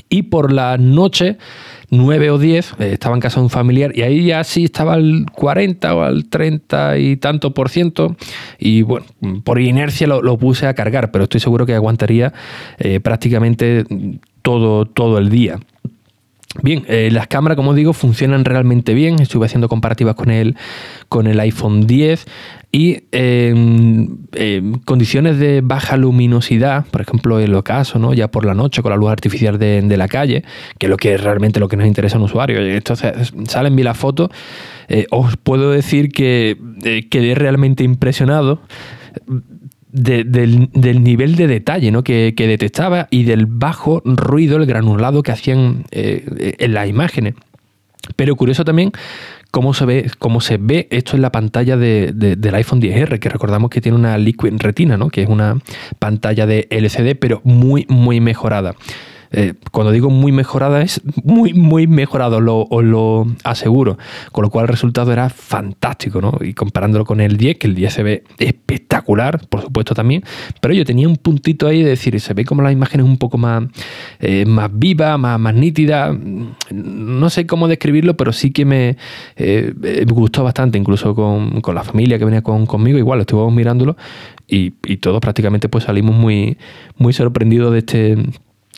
Y 0.09 0.23
por 0.23 0.53
la 0.53 0.77
noche 0.77 1.37
9 1.91 2.31
o 2.31 2.37
10, 2.37 2.75
eh, 2.79 2.93
estaba 2.93 3.15
en 3.15 3.21
casa 3.21 3.39
de 3.39 3.43
un 3.43 3.49
familiar 3.49 3.91
y 3.95 4.01
ahí 4.01 4.25
ya 4.25 4.43
sí 4.43 4.65
estaba 4.65 4.93
al 4.93 5.25
40 5.33 5.95
o 5.95 6.01
al 6.03 6.25
30 6.25 6.97
y 6.97 7.17
tanto 7.17 7.53
por 7.53 7.69
ciento 7.69 8.15
y 8.57 8.81
bueno, 8.83 9.05
por 9.43 9.59
inercia 9.59 10.07
lo, 10.07 10.37
puse 10.37 10.67
a 10.67 10.73
cargar, 10.73 11.11
pero 11.11 11.23
estoy 11.23 11.39
seguro 11.39 11.65
que 11.65 11.73
aguantaría 11.73 12.33
eh, 12.77 12.99
prácticamente 12.99 13.85
todo, 14.41 14.85
todo 14.85 15.17
el 15.17 15.29
día. 15.29 15.59
Bien, 16.63 16.83
eh, 16.87 17.09
las 17.11 17.27
cámaras, 17.27 17.55
como 17.55 17.75
digo, 17.75 17.93
funcionan 17.93 18.43
realmente 18.43 18.95
bien. 18.95 19.21
Estuve 19.21 19.45
haciendo 19.45 19.69
comparativas 19.69 20.15
con 20.15 20.31
el, 20.31 20.57
con 21.07 21.27
el 21.27 21.39
iPhone 21.39 21.85
10 21.85 22.25
y 22.71 23.03
en 23.11 24.27
condiciones 24.85 25.37
de 25.37 25.61
baja 25.61 25.95
luminosidad, 25.95 26.85
por 26.87 27.01
ejemplo, 27.01 27.39
en 27.39 27.45
el 27.45 27.55
ocaso, 27.55 27.99
¿no? 27.99 28.13
ya 28.13 28.29
por 28.29 28.45
la 28.45 28.55
noche 28.55 28.81
con 28.81 28.89
la 28.89 28.97
luz 28.97 29.11
artificial 29.11 29.59
de, 29.59 29.97
la 29.97 30.07
calle, 30.07 30.43
que 30.79 30.87
es 30.87 30.89
lo 30.89 30.97
que 30.97 31.13
es 31.13 31.23
realmente 31.23 31.59
lo 31.59 31.67
que 31.67 31.77
nos 31.77 31.85
interesa 31.85 32.17
a 32.17 32.19
un 32.19 32.25
usuario. 32.25 32.59
Entonces, 32.59 33.31
salen 33.47 33.75
bien 33.75 33.85
las 33.85 33.97
fotos. 33.97 34.29
Eh, 34.87 35.05
os 35.11 35.37
puedo 35.37 35.71
decir 35.71 36.11
que 36.11 36.57
eh, 36.83 37.07
quedé 37.09 37.35
realmente 37.35 37.83
impresionado 37.83 38.61
del, 39.91 40.69
nivel 41.03 41.35
de 41.35 41.47
detalle 41.47 41.91
¿no? 41.91 42.03
que, 42.03 42.33
detectaba 42.35 43.07
y 43.09 43.23
del 43.23 43.45
bajo 43.45 44.01
ruido, 44.05 44.57
el 44.57 44.65
granulado 44.65 45.23
que 45.23 45.31
hacían 45.31 45.85
eh, 45.91 46.55
en 46.59 46.73
las 46.73 46.87
imágenes. 46.87 47.35
Pero 48.15 48.35
curioso 48.35 48.63
también 48.63 48.91
cómo 49.51 49.73
se 49.73 49.85
ve, 49.85 50.11
cómo 50.19 50.41
se 50.41 50.57
ve 50.57 50.87
esto 50.91 51.15
en 51.15 51.21
la 51.21 51.31
pantalla 51.31 51.77
del 51.77 52.55
iPhone 52.55 52.81
10R, 52.81 53.19
que 53.19 53.29
recordamos 53.29 53.69
que 53.69 53.81
tiene 53.81 53.97
una 53.97 54.17
Liquid 54.17 54.53
Retina, 54.57 54.97
¿no? 54.97 55.09
que 55.09 55.23
es 55.23 55.29
una 55.29 55.57
pantalla 55.97 56.45
de 56.45 56.67
LCD, 56.69 57.17
pero 57.19 57.41
muy, 57.43 57.85
muy 57.89 58.19
mejorada. 58.19 58.75
Eh, 59.31 59.53
cuando 59.71 59.91
digo 59.91 60.09
muy 60.09 60.31
mejorada 60.31 60.81
es 60.81 61.01
muy, 61.23 61.53
muy 61.53 61.87
mejorado, 61.87 62.39
os 62.69 62.83
lo 62.83 63.27
aseguro. 63.43 63.97
Con 64.31 64.43
lo 64.43 64.49
cual 64.49 64.63
el 64.63 64.69
resultado 64.69 65.11
era 65.11 65.29
fantástico, 65.29 66.21
¿no? 66.21 66.33
Y 66.41 66.53
comparándolo 66.53 67.05
con 67.05 67.21
el 67.21 67.37
10, 67.37 67.57
que 67.57 67.67
el 67.67 67.75
10 67.75 67.93
se 67.93 68.03
ve 68.03 68.23
espectacular, 68.37 69.47
por 69.47 69.61
supuesto 69.61 69.93
también, 69.93 70.23
pero 70.61 70.73
yo 70.73 70.85
tenía 70.85 71.07
un 71.07 71.17
puntito 71.17 71.67
ahí 71.67 71.83
de 71.83 71.89
decir, 71.89 72.19
se 72.19 72.33
ve 72.33 72.45
como 72.45 72.61
la 72.61 72.71
imagen 72.71 73.01
es 73.01 73.05
un 73.05 73.17
poco 73.17 73.37
más, 73.37 73.63
eh, 74.19 74.45
más 74.45 74.69
viva, 74.73 75.17
más, 75.17 75.39
más 75.39 75.53
nítida. 75.53 76.15
No 76.71 77.29
sé 77.29 77.45
cómo 77.45 77.67
describirlo, 77.67 78.17
pero 78.17 78.33
sí 78.33 78.51
que 78.51 78.65
me, 78.65 78.97
eh, 79.35 79.73
gustó 80.07 80.43
bastante, 80.43 80.77
incluso 80.77 81.15
con, 81.15 81.61
la 81.69 81.83
familia 81.83 82.17
que 82.17 82.25
venía 82.25 82.41
conmigo, 82.41 82.97
igual, 82.97 83.19
estuvimos 83.21 83.53
mirándolo 83.53 83.95
y, 84.47 84.73
y 84.87 84.97
todos 84.97 85.21
prácticamente 85.21 85.69
pues 85.69 85.83
salimos 85.83 86.15
muy, 86.15 86.57
muy 86.97 87.13
sorprendidos 87.13 87.71
de 87.71 87.79
este 87.79 88.17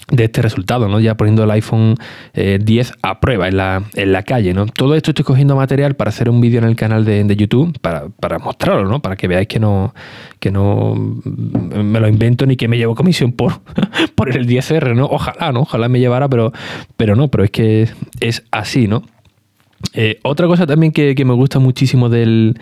de 0.10 0.25
este 0.25 0.41
resultado, 0.41 0.88
¿no? 0.88 1.00
Ya 1.00 1.15
poniendo 1.15 1.43
el 1.43 1.51
iPhone 1.51 1.96
10 2.34 2.89
eh, 2.89 2.93
a 3.01 3.20
prueba 3.20 3.48
en 3.48 3.58
la, 3.58 3.84
en 3.93 4.12
la 4.12 4.24
calle, 4.24 4.53
¿no? 4.53 4.65
Todo 4.65 4.96
esto 4.96 5.12
estoy 5.12 5.25
cogiendo 5.25 5.55
material 5.55 5.96
para 5.96 6.10
hacer 6.10 6.29
un 6.29 6.41
vídeo 6.41 6.60
en 6.60 6.65
el 6.65 6.75
canal 6.75 7.05
de, 7.05 7.36
YouTube 7.36 7.79
para, 7.79 8.10
para, 8.20 8.39
mostrarlo, 8.39 8.89
¿no? 8.89 9.01
Para 9.01 9.15
que 9.15 9.27
veáis 9.27 9.48
que 9.48 9.60
no, 9.60 9.93
que 10.39 10.51
no 10.51 10.96
me 10.96 12.00
lo 12.00 12.08
invento 12.08 12.46
ni 12.46 12.58
que 12.58 12.67
me 12.67 12.77
llevo 12.77 12.93
comisión 12.93 13.31
por, 13.31 13.62
por 14.15 14.36
el 14.36 14.48
10R, 14.48 14.96
¿no? 14.96 15.05
Ojalá, 15.05 15.51
¿no? 15.51 15.62
Ojalá 15.62 15.88
me 15.88 16.00
llevara, 16.00 16.27
pero, 16.27 16.51
pero 16.98 17.15
no, 17.15 17.29
pero 17.29 17.43
es 17.43 17.51
que 17.51 17.89
es 18.20 18.43
así, 18.51 18.88
¿no? 18.88 19.03
Eh, 19.94 20.20
otra 20.24 20.48
cosa 20.48 20.66
también 20.66 20.92
que, 20.92 21.16
me 21.26 21.34
gusta 21.34 21.60
muchísimo 21.60 22.10
del, 22.10 22.58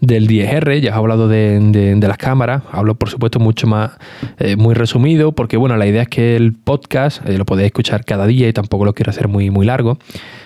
10R, 0.00 0.80
ya 0.80 0.90
he 0.90 0.94
hablado 0.94 1.28
de, 1.28 1.98
las 2.00 2.18
cámaras, 2.18 2.62
hablo 2.70 2.94
por 2.94 3.08
supuesto 3.08 3.40
mucho 3.40 3.66
más, 3.66 3.92
eh, 4.38 4.56
muy 4.56 4.74
resumido, 4.74 5.32
porque 5.32 5.56
bueno, 5.56 5.76
la 5.76 5.86
idea 5.86 6.02
es 6.02 6.08
que 6.08 6.36
el 6.36 6.52
podcast 6.52 7.26
eh, 7.26 7.38
lo 7.38 7.44
podéis 7.44 7.66
escuchar 7.66 8.04
cada 8.04 8.26
día 8.26 8.48
y 8.48 8.52
tampoco 8.52 8.84
lo 8.84 8.92
quiero 8.92 9.10
hacer 9.10 9.28
muy, 9.28 9.50
muy 9.50 9.66
largo, 9.66 9.98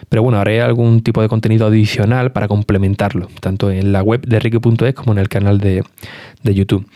pero 0.08 0.22
bueno, 0.22 0.38
haré 0.38 0.62
algún 0.62 1.02
tipo 1.02 1.22
de 1.22 1.28
contenido 1.28 1.66
adicional 1.66 2.32
para 2.32 2.46
complementarlo, 2.46 3.28
tanto 3.40 3.70
en 3.70 3.92
la 3.92 4.02
web 4.02 4.20
de 4.24 4.38
Ricky.es 4.38 4.94
como 4.94 5.12
en 5.12 5.18
el 5.18 5.28
canal 5.28 5.58
de, 5.58 5.82
YouTube. 6.44 6.86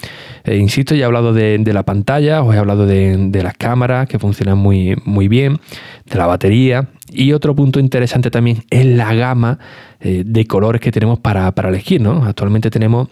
insisto, 0.46 0.94
ya 0.94 1.02
he 1.02 1.04
hablado 1.04 1.32
de, 1.32 1.58
la 1.72 1.82
pantalla, 1.82 2.42
os 2.42 2.54
he 2.54 2.58
hablado 2.58 2.86
de, 2.86 3.42
las 3.42 3.54
cámaras 3.56 4.08
que 4.08 4.18
funcionan 4.18 4.56
muy, 4.56 4.96
muy 5.04 5.28
bien, 5.28 5.58
de 6.06 6.16
la 6.16 6.26
batería 6.26 6.88
y 7.12 7.32
otro 7.32 7.54
punto 7.54 7.80
interesante 7.80 8.30
también 8.30 8.64
es 8.70 8.86
la 8.86 9.14
gama 9.14 9.58
eh, 10.00 10.22
de 10.26 10.46
colores 10.46 10.80
que 10.80 10.90
tenemos 10.90 11.18
para, 11.18 11.52
elegir. 11.68 12.00
¿no? 12.00 12.24
Actualmente 12.24 12.70
tenemos 12.70 13.08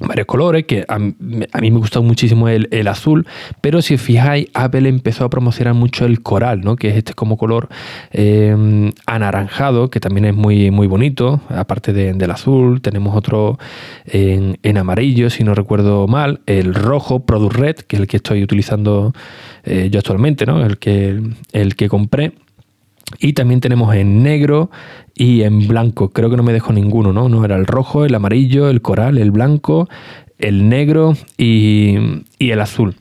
varios 0.00 0.26
colores, 0.26 0.64
que 0.64 0.84
a, 0.86 0.98
mí 0.98 1.14
me 1.18 1.78
gusta 1.78 2.00
muchísimo 2.00 2.48
el, 2.48 2.88
azul, 2.88 3.26
pero 3.60 3.82
si 3.82 3.94
os 3.94 4.00
fijáis, 4.00 4.48
Apple 4.54 4.88
empezó 4.88 5.24
a 5.24 5.30
promocionar 5.30 5.74
mucho 5.74 6.04
el 6.06 6.22
coral, 6.22 6.60
¿no? 6.60 6.76
que 6.76 6.88
es 6.88 6.96
este 6.96 7.14
como 7.14 7.36
color 7.36 7.68
em, 8.12 8.92
anaranjado, 9.06 9.90
que 9.90 10.00
también 10.00 10.26
es 10.26 10.34
muy, 10.34 10.70
muy 10.70 10.86
bonito, 10.86 11.40
aparte 11.48 11.92
del 11.92 12.30
azul, 12.30 12.80
tenemos 12.80 13.16
otro 13.16 13.58
en, 14.06 14.78
amarillo, 14.78 15.30
si 15.30 15.42
no 15.42 15.54
recuerdo 15.54 16.06
mal, 16.06 16.40
el 16.46 16.74
rojo, 16.74 17.20
Product 17.20 17.56
Red, 17.56 17.76
que 17.76 17.96
es 17.96 18.00
el 18.02 18.08
que 18.08 18.18
estoy 18.18 18.42
utilizando 18.42 19.12
eh, 19.64 19.88
yo 19.90 19.98
actualmente, 19.98 20.46
¿no? 20.46 20.64
el, 20.64 20.78
que, 20.78 21.20
el 21.52 21.74
que 21.74 21.88
compré. 21.88 22.32
Y 23.18 23.32
también 23.32 23.60
tenemos 23.60 23.94
en 23.94 24.22
negro 24.22 24.70
y 25.14 25.42
en 25.42 25.66
blanco. 25.66 26.10
Creo 26.10 26.30
que 26.30 26.36
no 26.36 26.42
me 26.42 26.52
dejo 26.52 26.72
ninguno, 26.72 27.12
¿no? 27.12 27.28
No 27.28 27.44
era 27.44 27.56
el 27.56 27.66
rojo, 27.66 28.04
el 28.04 28.14
amarillo, 28.14 28.68
el 28.68 28.82
coral, 28.82 29.18
el 29.18 29.30
blanco, 29.30 29.88
el 30.38 30.68
negro 30.68 31.14
y, 31.36 31.96
y 32.38 32.50
el 32.50 32.60
azul. 32.60 32.94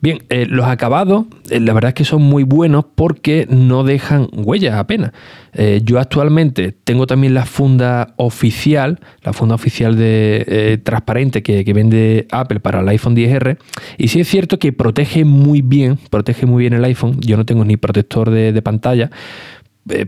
Bien, 0.00 0.22
eh, 0.28 0.46
los 0.48 0.66
acabados, 0.66 1.26
eh, 1.50 1.58
la 1.58 1.72
verdad 1.72 1.88
es 1.88 1.94
que 1.94 2.04
son 2.04 2.22
muy 2.22 2.44
buenos 2.44 2.84
porque 2.94 3.48
no 3.50 3.82
dejan 3.82 4.28
huellas 4.32 4.76
apenas. 4.76 5.10
Eh, 5.54 5.80
yo 5.82 5.98
actualmente 5.98 6.70
tengo 6.70 7.08
también 7.08 7.34
la 7.34 7.44
funda 7.46 8.14
oficial, 8.16 9.00
la 9.22 9.32
funda 9.32 9.56
oficial 9.56 9.96
de 9.96 10.80
transparente 10.84 11.42
que, 11.42 11.72
vende 11.72 12.28
Apple 12.30 12.60
para 12.60 12.80
el 12.80 12.88
iPhone 12.88 13.16
10R. 13.16 13.58
Y 13.96 14.08
sí 14.08 14.20
es 14.20 14.28
cierto 14.28 14.60
que 14.60 14.72
protege 14.72 15.24
muy 15.24 15.62
bien, 15.62 15.98
protege 16.10 16.46
muy 16.46 16.60
bien 16.60 16.74
el 16.74 16.84
iPhone. 16.84 17.20
Yo 17.20 17.36
no 17.36 17.44
tengo 17.44 17.64
ni 17.64 17.76
protector 17.76 18.30
de, 18.30 18.62
pantalla 18.62 19.10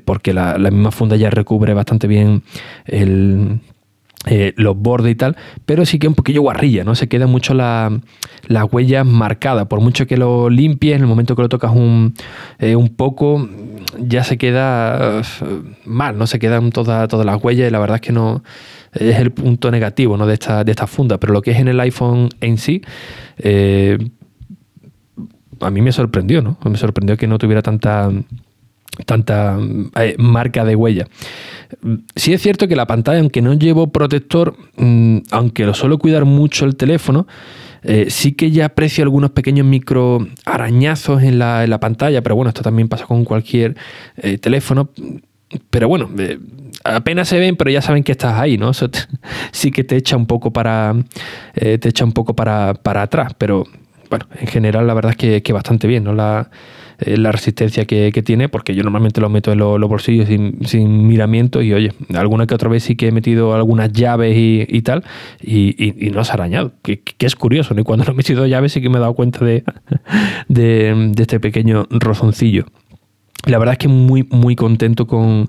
porque 0.05 0.33
la, 0.35 0.57
misma 0.59 0.93
funda 0.93 1.17
ya 1.17 1.31
recubre 1.31 1.75
bastante 1.75 2.07
bien 2.07 2.43
el, 2.85 3.61
eh, 4.27 4.53
los 4.57 4.77
bordes 4.77 5.13
y 5.13 5.15
tal, 5.15 5.37
pero 5.65 5.87
sí 5.87 5.99
que 5.99 6.07
un 6.07 6.15
poquillo 6.15 6.43
guarrilla, 6.43 6.85
¿no? 6.85 6.95
Se 6.95 7.09
queda 7.09 7.27
mucho 7.27 7.55
la, 7.55 8.01
la 8.49 8.67
huella 8.67 9.03
marcada. 9.03 9.67
Por 9.67 9.81
mucho 9.81 10.07
que 10.07 10.19
lo 10.19 10.51
limpies, 10.51 10.97
en 10.97 11.03
el 11.03 11.07
momento 11.07 11.35
que 11.35 11.41
lo 11.41 11.49
tocas 11.49 11.73
un, 11.75 12.13
eh, 12.59 12.77
un 12.77 12.91
poco, 12.91 13.49
ya 13.99 14.23
se 14.23 14.37
queda 14.37 15.21
eh, 15.21 15.23
mal, 15.87 16.19
¿no? 16.19 16.27
Se 16.27 16.39
quedan 16.39 16.71
todas 16.71 17.09
todas 17.09 17.25
las 17.25 17.43
huellas 17.43 17.69
y 17.69 17.71
la 17.71 17.79
verdad 17.79 17.95
es 17.97 18.03
que 18.03 18.13
no 18.13 18.43
es 18.93 19.19
el 19.19 19.31
punto 19.31 19.71
negativo 19.71 20.19
¿no? 20.19 20.27
de, 20.27 20.35
esta, 20.35 20.65
de 20.65 20.73
esta 20.73 20.87
funda. 20.87 21.19
Pero 21.19 21.33
lo 21.33 21.41
que 21.41 21.53
es 21.53 21.59
en 21.59 21.69
el 21.69 21.81
iPhone 21.81 22.29
en 22.43 22.59
sí, 22.59 22.83
a 25.61 25.71
mí 25.71 25.81
me 25.81 25.93
sorprendió, 25.93 26.43
¿no? 26.43 26.59
Me 26.65 26.77
sorprendió 26.77 27.17
que 27.17 27.27
no 27.27 27.39
tuviera 27.39 27.63
tanta 27.63 28.11
tanta 29.07 29.59
marca 30.19 30.65
de 30.65 30.77
huella. 30.77 31.07
Sí 32.17 32.33
es 32.33 32.43
cierto 32.43 32.69
que 32.69 32.77
la 32.77 32.87
pantalla, 32.87 33.21
aunque 33.21 33.43
no 33.43 33.55
llevo 33.55 33.93
protector, 33.93 34.57
mm, 34.77 35.19
aunque 35.31 35.65
lo 35.65 35.75
suelo 35.75 35.99
cuidar 35.99 36.25
mucho 36.25 36.65
el 36.65 36.77
teléfono, 36.77 37.27
eh, 37.83 38.07
sí 38.11 38.33
que 38.33 38.51
ya 38.51 38.67
aprecio 38.67 39.03
algunos 39.05 39.31
pequeños 39.31 39.67
micro 39.67 40.27
arañazos 40.45 41.23
en 41.23 41.39
la, 41.39 41.79
pantalla, 41.81 42.23
pero 42.23 42.37
bueno, 42.37 42.51
esto 42.51 42.63
también 42.63 42.89
pasa 42.89 43.07
con 43.07 43.25
cualquier 43.25 43.77
eh, 44.17 44.39
teléfono. 44.39 44.91
pero 45.71 45.89
bueno, 45.89 46.11
eh, 46.19 46.39
apenas 46.85 47.29
se 47.29 47.39
ven, 47.39 47.57
pero 47.57 47.71
ya 47.71 47.83
saben 47.83 48.03
que 48.03 48.13
estás 48.13 48.39
ahí, 48.39 48.59
¿no? 48.59 48.71
Eso 48.71 48.89
sí 49.53 49.71
que 49.71 49.85
te 49.85 49.97
echa 49.97 50.17
un 50.17 50.27
poco 50.27 50.53
para, 50.53 50.95
eh, 51.55 51.79
te 51.79 51.89
echa 51.89 52.05
un 52.05 52.13
poco 52.13 52.35
para, 52.35 52.75
para, 52.75 53.03
atrás, 53.03 53.33
pero 53.39 53.65
bueno, 54.11 54.27
en 54.39 54.47
general 54.49 54.87
la 54.87 54.95
verdad 54.95 55.15
es 55.17 55.43
que, 55.43 55.53
bastante 55.53 55.87
bien, 55.87 56.05
¿no? 56.05 56.13
La, 56.13 56.51
eh, 56.99 57.17
resistencia 57.17 57.87
que, 57.87 58.23
tiene, 58.23 58.51
porque 58.51 58.75
yo 58.75 58.83
normalmente 58.83 59.21
lo 59.21 59.31
meto 59.31 59.53
en 59.53 59.59
los, 59.59 59.81
bolsillos 59.81 60.29
sin, 60.29 61.07
miramiento 61.07 61.63
y 61.63 61.73
oye, 61.73 61.93
alguna 62.15 62.47
que 62.47 62.55
otra 62.55 62.69
vez 62.69 62.83
sí 62.83 62.97
que 62.97 63.09
he 63.09 63.13
metido 63.13 63.55
algunas 63.55 63.91
llaves 63.93 64.37
y, 64.37 64.83
tal 64.83 65.05
y, 65.41 66.11
no 66.13 66.25
se 66.25 66.33
ha 66.33 66.35
arañado, 66.35 66.73
que, 66.83 67.01
es 67.21 67.37
curioso, 67.37 67.73
¿no? 67.73 67.81
y 67.81 67.85
cuando 67.85 68.05
no 68.05 68.13
he 68.13 68.15
metido 68.15 68.47
llaves 68.47 68.73
sí 68.73 68.83
que 68.83 68.91
me 68.91 68.99
he 68.99 69.01
dado 69.01 69.15
cuenta 69.15 69.45
de, 69.45 69.65
de, 70.49 71.13
este 71.17 71.41
pequeño 71.41 71.87
rozoncillo. 71.89 72.67
La 73.47 73.59
verdad 73.59 73.73
es 73.73 73.79
que 73.79 73.89
muy, 73.89 74.27
muy 74.31 74.55
contento 74.55 75.07
con, 75.07 75.49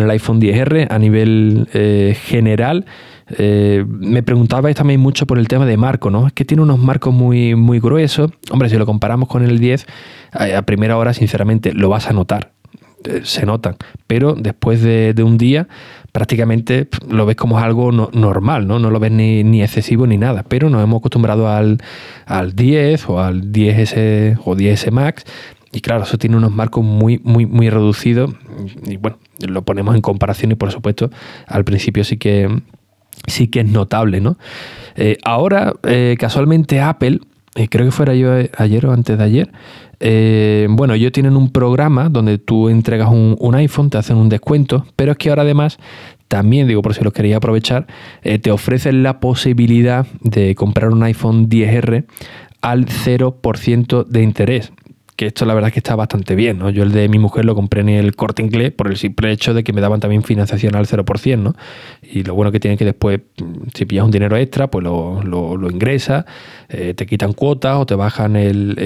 el 0.00 0.10
iPhone 0.10 0.40
10R 0.40 0.86
a 0.88 0.98
nivel 0.98 1.68
eh, 1.72 2.16
general. 2.16 2.84
Eh, 3.28 3.84
me 3.88 4.22
preguntabais 4.22 4.76
también 4.76 5.00
mucho 5.00 5.26
por 5.26 5.38
el 5.38 5.48
tema 5.48 5.66
de 5.66 5.76
marco, 5.76 6.10
¿no? 6.10 6.28
Es 6.28 6.32
que 6.32 6.44
tiene 6.44 6.62
unos 6.62 6.78
marcos 6.78 7.12
muy, 7.12 7.54
muy 7.54 7.80
gruesos. 7.80 8.30
Hombre, 8.50 8.68
si 8.68 8.76
lo 8.76 8.86
comparamos 8.86 9.28
con 9.28 9.44
el 9.44 9.58
10, 9.58 9.86
a 10.32 10.62
primera 10.62 10.96
hora, 10.96 11.12
sinceramente, 11.12 11.72
lo 11.72 11.88
vas 11.88 12.08
a 12.08 12.12
notar. 12.12 12.52
Eh, 13.04 13.22
se 13.24 13.46
notan. 13.46 13.76
Pero 14.06 14.34
después 14.34 14.82
de, 14.82 15.14
un 15.22 15.38
día, 15.38 15.68
prácticamente 16.12 16.88
lo 17.08 17.26
ves 17.26 17.36
como 17.36 17.58
algo 17.58 17.92
normal, 17.92 18.66
¿no? 18.66 18.78
No 18.78 18.90
lo 18.90 19.00
ves 19.00 19.12
ni, 19.12 19.62
excesivo 19.62 20.06
ni 20.06 20.18
nada. 20.18 20.44
Pero 20.48 20.70
nos 20.70 20.82
hemos 20.82 21.00
acostumbrado 21.00 21.48
al, 21.48 21.78
al 22.26 22.54
10 22.54 23.08
o 23.08 23.20
al 23.20 23.52
10S 23.52 24.38
o 24.44 24.56
10S 24.56 24.90
Max. 24.90 25.24
Y 25.72 25.80
claro, 25.80 26.04
eso 26.04 26.16
tiene 26.16 26.36
unos 26.36 26.52
marcos 26.52 26.84
muy, 26.84 27.20
muy, 27.22 27.44
muy 27.44 27.70
reducidos. 27.70 28.32
Y 28.86 28.96
bueno, 28.96 29.18
lo 29.40 29.62
ponemos 29.62 29.94
en 29.94 30.00
comparación 30.00 30.52
y 30.52 30.54
por 30.54 30.72
supuesto, 30.72 31.10
al 31.46 31.64
principio 31.64 32.02
sí 32.04 32.16
que 32.16 32.62
sí 33.26 33.48
que 33.48 33.60
es 33.60 33.66
notable, 33.66 34.20
¿no? 34.20 34.38
Eh, 34.96 35.18
ahora, 35.24 35.74
eh, 35.84 36.16
casualmente 36.18 36.80
Apple, 36.80 37.20
eh, 37.54 37.68
creo 37.68 37.86
que 37.86 37.92
fuera 37.92 38.14
yo 38.14 38.32
ayer 38.56 38.86
o 38.86 38.92
antes 38.92 39.18
de 39.18 39.24
ayer, 39.24 39.50
bueno, 40.68 40.92
ellos 40.92 41.12
tienen 41.12 41.36
un 41.36 41.50
programa 41.50 42.10
donde 42.10 42.36
tú 42.36 42.68
entregas 42.68 43.08
un, 43.10 43.54
iPhone, 43.54 43.88
te 43.88 43.96
hacen 43.96 44.18
un 44.18 44.28
descuento, 44.28 44.84
pero 44.94 45.12
es 45.12 45.18
que 45.18 45.30
ahora 45.30 45.42
además 45.42 45.78
también, 46.28 46.68
digo 46.68 46.82
por 46.82 46.92
si 46.92 47.02
lo 47.02 47.12
quería 47.12 47.38
aprovechar, 47.38 47.86
te 48.42 48.50
ofrecen 48.50 49.02
la 49.02 49.20
posibilidad 49.20 50.06
de 50.20 50.54
comprar 50.54 50.90
un 50.90 51.02
iPhone 51.02 51.48
10R 51.48 52.04
al 52.60 52.84
0% 52.84 54.04
de 54.04 54.22
interés 54.22 54.72
que 55.16 55.26
esto 55.26 55.46
la 55.46 55.54
verdad 55.54 55.68
es 55.68 55.72
que 55.72 55.80
está 55.80 55.96
bastante 55.96 56.34
bien, 56.34 56.58
¿no? 56.58 56.68
Yo 56.68 56.82
el 56.82 56.92
de 56.92 57.08
mi 57.08 57.18
mujer 57.18 57.46
lo 57.46 57.54
compré 57.54 57.80
en 57.80 57.88
el 57.88 58.14
corte 58.14 58.42
inglés 58.42 58.70
por 58.70 58.88
el 58.88 58.98
simple 58.98 59.32
hecho 59.32 59.54
de 59.54 59.64
que 59.64 59.72
me 59.72 59.80
daban 59.80 59.98
también 59.98 60.22
financiación 60.22 60.76
al 60.76 60.86
0%, 60.86 61.38
¿no? 61.38 61.54
Y 62.02 62.22
lo 62.22 62.34
bueno 62.34 62.52
que 62.52 62.60
tiene 62.60 62.76
que 62.76 62.84
después, 62.84 63.20
si 63.74 63.86
pillas 63.86 64.04
un 64.04 64.10
dinero 64.10 64.36
extra, 64.36 64.70
pues 64.70 64.84
lo, 64.84 65.22
lo, 65.22 65.70
ingresas, 65.70 66.26
eh, 66.68 66.92
te 66.94 67.06
quitan 67.06 67.32
cuotas 67.32 67.78
o 67.78 67.86
te 67.86 67.94
bajan 67.94 68.36
el, 68.36 68.76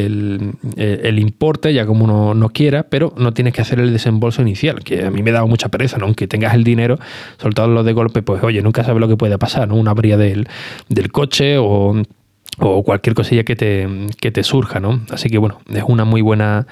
el, 0.76 1.18
importe, 1.18 1.74
ya 1.74 1.84
como 1.84 2.04
uno 2.04 2.34
no 2.34 2.48
quiera, 2.50 2.84
pero 2.84 3.12
no 3.16 3.34
tienes 3.34 3.52
que 3.52 3.62
hacer 3.62 3.80
el 3.80 3.92
desembolso 3.92 4.40
inicial, 4.40 4.84
que 4.84 5.04
a 5.04 5.10
mí 5.10 5.22
me 5.22 5.32
daba 5.32 5.46
mucha 5.46 5.68
pereza, 5.68 5.98
¿no? 5.98 6.06
Aunque 6.06 6.28
tengas 6.28 6.54
el 6.54 6.62
dinero, 6.62 6.98
soltarlo 7.38 7.82
de 7.82 7.92
golpe, 7.92 8.22
pues 8.22 8.42
oye, 8.44 8.62
nunca 8.62 8.84
sabes 8.84 9.00
lo 9.00 9.08
que 9.08 9.16
puede 9.16 9.36
pasar, 9.36 9.68
¿no? 9.68 9.74
Una 9.74 9.90
abría 9.90 10.16
del, 10.16 10.48
del 10.88 11.10
coche 11.10 11.58
o 11.58 12.00
o 12.58 12.82
cualquier 12.82 13.14
cosilla 13.14 13.44
que 13.44 13.56
te, 13.56 13.88
que 14.20 14.30
te 14.30 14.42
surja, 14.42 14.80
¿no? 14.80 15.00
Así 15.10 15.28
que 15.28 15.38
bueno, 15.38 15.60
es 15.72 15.84
una 15.86 16.04
muy 16.04 16.20
buena 16.20 16.66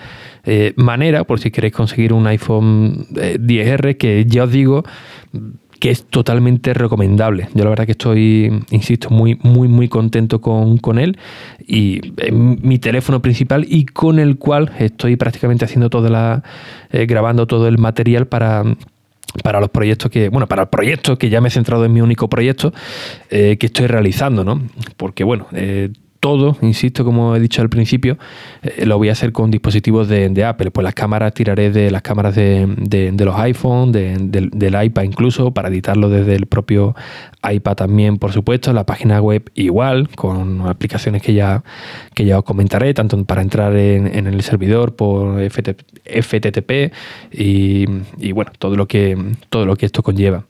eh, 0.45 0.73
manera 0.77 1.25
por 1.25 1.41
si 1.41 1.51
queréis 1.51 1.75
conseguir 1.75 2.13
un 2.13 2.27
iPhone 2.27 3.07
10R 3.11 3.89
eh, 3.89 3.97
que 3.97 4.25
ya 4.27 4.45
os 4.45 4.53
digo 4.53 4.85
que 5.79 5.91
es 5.91 6.05
totalmente 6.05 6.75
recomendable. 6.75 7.49
Yo 7.55 7.65
la 7.65 7.71
verdad 7.71 7.87
que 7.87 7.93
estoy, 7.93 8.65
insisto, 8.71 9.11
muy, 9.11 9.39
muy, 9.43 9.69
muy 9.69 9.89
contento 9.89 10.41
con, 10.41 10.99
él 10.99 11.19
y 11.67 12.01
es 12.17 12.33
mi 12.33 12.79
teléfono 12.79 13.23
principal 13.23 13.65
y 13.69 13.87
con 13.87 14.19
el 14.19 14.39
cual 14.39 14.73
estoy 14.79 15.17
prácticamente 15.17 15.65
haciendo 15.65 15.89
toda 15.89 16.11
la, 16.11 16.43
eh, 16.91 17.07
grabando 17.07 17.47
todo 17.47 17.69
el 17.69 17.79
material 17.79 18.27
para 18.27 18.65
para 19.43 19.61
los 19.61 19.71
proyectos 19.71 20.11
que, 20.11 20.29
bueno, 20.29 20.47
para 20.47 20.63
el 20.63 20.69
proyecto 20.69 21.19
que 21.19 21.29
ya 21.29 21.41
me 21.41 21.49
he 21.49 21.51
centrado 21.51 21.85
en 21.85 21.93
mi 21.93 22.01
único 22.01 22.29
proyecto 22.29 22.73
eh, 23.31 23.57
que 23.59 23.67
estoy 23.67 23.87
realizando, 23.87 24.45
¿no? 24.45 24.63
Porque, 24.97 25.25
bueno, 25.25 25.47
eh, 25.53 25.91
todo, 26.21 26.57
insisto, 26.63 27.05
como 27.05 27.37
he 27.37 27.41
dicho 27.41 27.63
al 27.63 27.69
principio, 27.69 28.19
eh, 28.63 28.85
lo 28.87 28.99
voy 28.99 29.09
a 29.09 29.13
hacer 29.13 29.33
con 29.33 29.51
dispositivos 29.51 30.09
de, 30.09 30.45
Apple. 30.45 30.71
Pues 30.71 30.85
las 30.85 30.95
cámaras 30.95 31.35
tiraré 31.35 31.71
de 31.71 31.91
las 31.91 32.03
cámaras 32.03 32.35
de, 32.35 33.15
los 33.19 33.37
iPhone, 33.37 33.93
del 33.93 34.85
iPad 34.85 35.03
incluso, 35.03 35.53
para 35.53 35.69
editarlo 35.69 36.09
desde 36.09 36.35
el 36.35 36.47
propio 36.47 36.95
iPad 37.49 37.75
también, 37.75 38.19
por 38.19 38.33
supuesto. 38.33 38.73
La 38.73 38.85
página 38.85 39.21
web 39.21 39.51
igual, 39.55 40.09
con 40.11 40.63
aplicaciones 40.69 41.23
que 41.23 41.35
ya, 41.35 41.63
que 42.15 42.25
ya 42.25 42.39
os 42.39 42.45
comentaré, 42.45 42.95
tanto 42.95 43.23
para 43.25 43.43
entrar 43.43 43.75
en, 43.77 44.27
el 44.27 44.43
servidor 44.43 44.97
por 44.97 45.41
FTTP 45.51 46.93
y, 47.33 47.87
y, 48.19 48.33
bueno, 48.33 48.53
todo 48.59 48.77
lo 48.77 48.87
que, 48.87 49.17
todo 49.51 49.67
lo 49.67 49.77
que 49.77 49.87
esto 49.87 50.03
conlleva. 50.03 50.45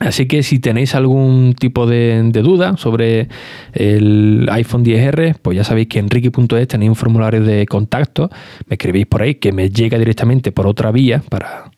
Así 0.00 0.26
que 0.26 0.42
si 0.42 0.58
tenéis 0.58 0.94
algún 0.96 1.54
tipo 1.54 1.86
de, 1.86 2.30
duda 2.32 2.76
sobre 2.76 3.28
el 3.72 4.48
iPhone 4.50 4.84
10R, 4.84 5.36
pues 5.40 5.56
ya 5.56 5.62
sabéis 5.62 5.86
que 5.86 6.00
en 6.00 6.10
Ricky.es 6.10 6.68
tenéis 6.68 6.88
un 6.88 6.96
formulario 6.96 7.42
de 7.42 7.64
contacto, 7.66 8.28
me 8.66 8.74
escribís 8.74 9.06
por 9.06 9.22
ahí, 9.22 9.36
que 9.36 9.52
me 9.52 9.70
llega 9.70 9.96
directamente 9.96 10.50
por 10.50 10.66
otra 10.66 10.90
vía 10.90 11.22
para, 11.28 11.70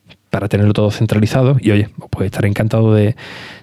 tenerlo 0.49 0.73
todo 0.73 0.89
centralizado. 0.91 1.57
Y 1.59 1.71
oye, 1.71 1.89
pues 2.09 2.25
estaré 2.25 2.47
encantado 2.47 2.93
de, 2.93 3.15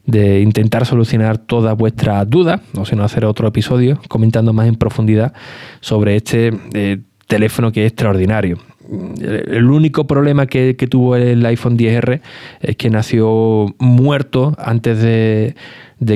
intentar 0.07 0.87
solucionar 0.87 1.38
todas 1.38 1.77
vuestras 1.77 2.29
dudas, 2.31 2.61
o 2.77 2.85
si 2.85 2.95
no, 2.95 3.03
hacer 3.03 3.25
otro 3.25 3.49
episodio 3.49 4.01
comentando 4.09 4.53
más 4.53 4.69
en 4.69 4.77
profundidad 4.77 5.33
sobre 5.81 6.14
este 6.14 6.53
eh, 6.75 6.99
teléfono 7.27 7.73
que 7.73 7.87
es 7.87 7.93
extraordinario 7.93 8.59
el 8.90 9.70
único 9.70 10.07
problema 10.07 10.47
que, 10.47 10.75
tuvo 10.90 11.16
el 11.16 11.44
iPhone 11.47 11.79
10R 11.79 12.20
es 12.61 12.77
que 12.77 12.90
nació 12.90 13.75
muerto 13.79 14.55
antes 14.59 15.01
de, 15.01 15.55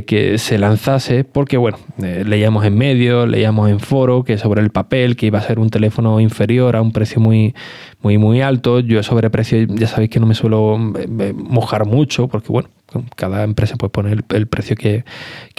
que 0.07 0.39
se 0.39 0.59
lanzase, 0.59 1.25
porque 1.25 1.57
bueno, 1.57 1.79
eh, 2.03 2.25
leíamos 2.27 2.65
en 2.67 2.77
medios, 2.77 3.29
leíamos 3.29 3.71
en 3.71 3.81
foro 3.81 4.23
que 4.23 4.37
sobre 4.37 4.61
el 4.61 4.71
papel 4.71 5.17
que 5.17 5.27
iba 5.27 5.39
a 5.39 5.43
ser 5.43 5.59
un 5.59 5.71
teléfono 5.71 6.21
inferior 6.21 6.77
a 6.77 6.83
un 6.83 6.93
precio 6.93 7.21
muy, 7.21 7.55
muy, 8.03 8.19
muy 8.19 8.43
alto. 8.43 8.81
Yo 8.81 9.03
sobre 9.03 9.31
precio 9.31 9.67
ya 9.69 9.87
sabéis 9.87 10.11
que 10.11 10.21
no 10.21 10.27
me 10.27 10.35
suelo 10.35 10.77
eh, 10.99 11.33
mojar 11.35 11.87
mucho, 11.87 12.29
porque 12.29 12.49
bueno, 12.49 12.69
cada 13.17 13.45
empresa 13.45 13.77
puede 13.77 13.91
poner 13.91 14.25
el, 14.29 14.47
precio 14.47 14.77
que, 14.77 15.05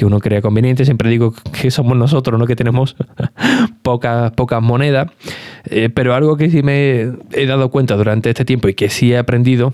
uno 0.01 0.19
crea 0.19 0.41
conveniente. 0.41 0.85
Siempre 0.85 1.09
digo 1.09 1.33
que 1.61 1.71
somos 1.71 1.97
nosotros, 1.97 2.39
¿no? 2.39 2.45
Que 2.45 2.55
tenemos 2.55 2.95
pocas, 3.81 4.31
pocas 4.31 4.61
monedas. 4.61 5.11
Eh, 5.65 5.89
pero 5.89 6.13
algo 6.13 6.37
que 6.37 6.49
sí 6.49 6.63
me 6.63 7.11
he 7.33 7.45
dado 7.45 7.69
cuenta 7.69 7.95
durante 7.95 8.29
este 8.29 8.45
tiempo 8.45 8.67
y 8.69 8.73
que 8.73 8.89
sí 8.89 9.13
he 9.13 9.17
aprendido 9.17 9.73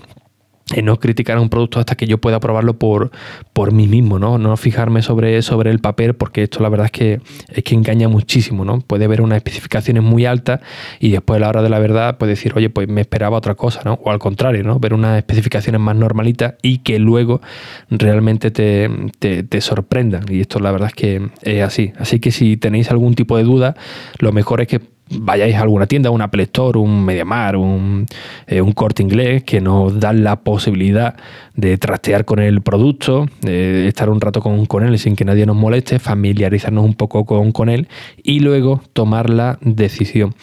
en 0.74 0.84
no 0.84 0.98
criticar 0.98 1.38
un 1.38 1.48
producto 1.48 1.78
hasta 1.78 1.94
que 1.94 2.06
yo 2.06 2.18
pueda 2.18 2.40
probarlo 2.40 2.76
por, 2.76 3.12
por 3.52 3.72
mí 3.72 3.86
mismo, 3.86 4.18
¿no? 4.18 4.36
No 4.36 4.56
fijarme 4.56 5.00
sobre, 5.00 5.40
sobre 5.42 5.70
el 5.70 5.78
papel, 5.78 6.14
porque 6.14 6.42
esto 6.42 6.60
la 6.60 6.68
verdad 6.68 6.86
es 6.86 6.92
que 6.92 7.20
es 7.48 7.62
que 7.62 7.74
engaña 7.74 8.08
muchísimo, 8.08 8.64
¿no? 8.64 8.80
Puede 8.80 9.04
haber 9.04 9.20
unas 9.20 9.36
especificaciones 9.36 10.02
muy 10.02 10.26
altas 10.26 10.60
y 10.98 11.10
después 11.10 11.36
a 11.36 11.40
la 11.40 11.48
hora 11.50 11.62
de 11.62 11.68
la 11.68 11.78
verdad 11.78 12.18
puede 12.18 12.30
decir, 12.30 12.52
oye, 12.56 12.68
pues 12.68 12.88
me 12.88 13.00
esperaba 13.00 13.36
otra 13.36 13.54
cosa, 13.54 13.82
¿no? 13.84 13.94
O 14.02 14.10
al 14.10 14.18
contrario, 14.18 14.64
¿no? 14.64 14.80
Ver 14.80 14.92
unas 14.92 15.16
especificaciones 15.18 15.80
más 15.80 15.94
normalitas 15.94 16.54
y 16.62 16.78
que 16.78 16.98
luego 16.98 17.40
realmente 17.88 18.50
te, 18.50 18.90
te, 19.20 19.44
te 19.44 19.60
sorprendan. 19.60 20.24
Y 20.28 20.40
esto 20.40 20.58
la 20.58 20.72
verdad 20.72 20.88
es 20.88 20.94
que 20.94 21.28
es 21.42 21.62
así. 21.62 21.92
Así 21.96 22.18
que 22.18 22.32
si 22.32 22.56
tenéis 22.56 22.90
algún 22.90 23.14
tipo 23.14 23.36
de 23.36 23.44
duda, 23.44 23.76
lo 24.18 24.32
mejor 24.32 24.62
es 24.62 24.66
que 24.66 24.95
vayáis 25.10 25.54
a 25.54 25.62
alguna 25.62 25.86
tienda, 25.86 26.10
un 26.10 26.22
Apple 26.22 26.42
Store, 26.44 26.78
un 26.78 27.04
Mediamar, 27.04 27.56
un, 27.56 28.06
eh, 28.46 28.60
un 28.60 28.72
corte 28.72 29.02
inglés, 29.02 29.44
que 29.44 29.60
nos 29.60 29.98
dan 30.00 30.24
la 30.24 30.36
posibilidad 30.36 31.16
de 31.54 31.78
trastear 31.78 32.24
con 32.24 32.38
el 32.38 32.60
producto, 32.60 33.26
de 33.40 33.88
estar 33.88 34.10
un 34.10 34.20
rato 34.20 34.40
con, 34.40 34.66
con, 34.66 34.84
él 34.84 34.98
sin 34.98 35.16
que 35.16 35.24
nadie 35.24 35.46
nos 35.46 35.56
moleste, 35.56 35.98
familiarizarnos 35.98 36.84
un 36.84 36.94
poco 36.94 37.24
con, 37.24 37.52
con 37.52 37.68
él 37.68 37.88
y 38.22 38.40
luego 38.40 38.82
tomar 38.92 39.30
la 39.30 39.58
decisión. 39.60 40.34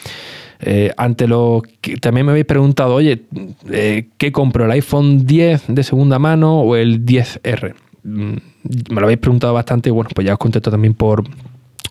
Eh, 0.66 0.92
ante 0.96 1.28
lo 1.28 1.62
que 1.82 1.98
también 1.98 2.26
me 2.26 2.32
habéis 2.32 2.46
preguntado, 2.46 2.96
oye, 2.96 3.24
eh, 3.70 4.08
¿qué 4.18 4.32
compro? 4.32 4.64
¿El 4.64 4.72
iPhone 4.72 5.26
10 5.26 5.66
de 5.68 5.84
segunda 5.84 6.20
mano 6.20 6.62
o 6.62 6.78
el 6.78 7.06
10R? 7.06 7.74
Mm, 8.04 8.34
me 8.90 8.96
lo 8.96 9.04
habéis 9.04 9.20
preguntado 9.20 9.54
bastante, 9.54 9.92
bueno, 9.92 10.10
pues 10.16 10.26
ya 10.26 10.34
os 10.34 10.40
contesto 10.40 10.72
también 10.72 10.94
por, 10.94 11.26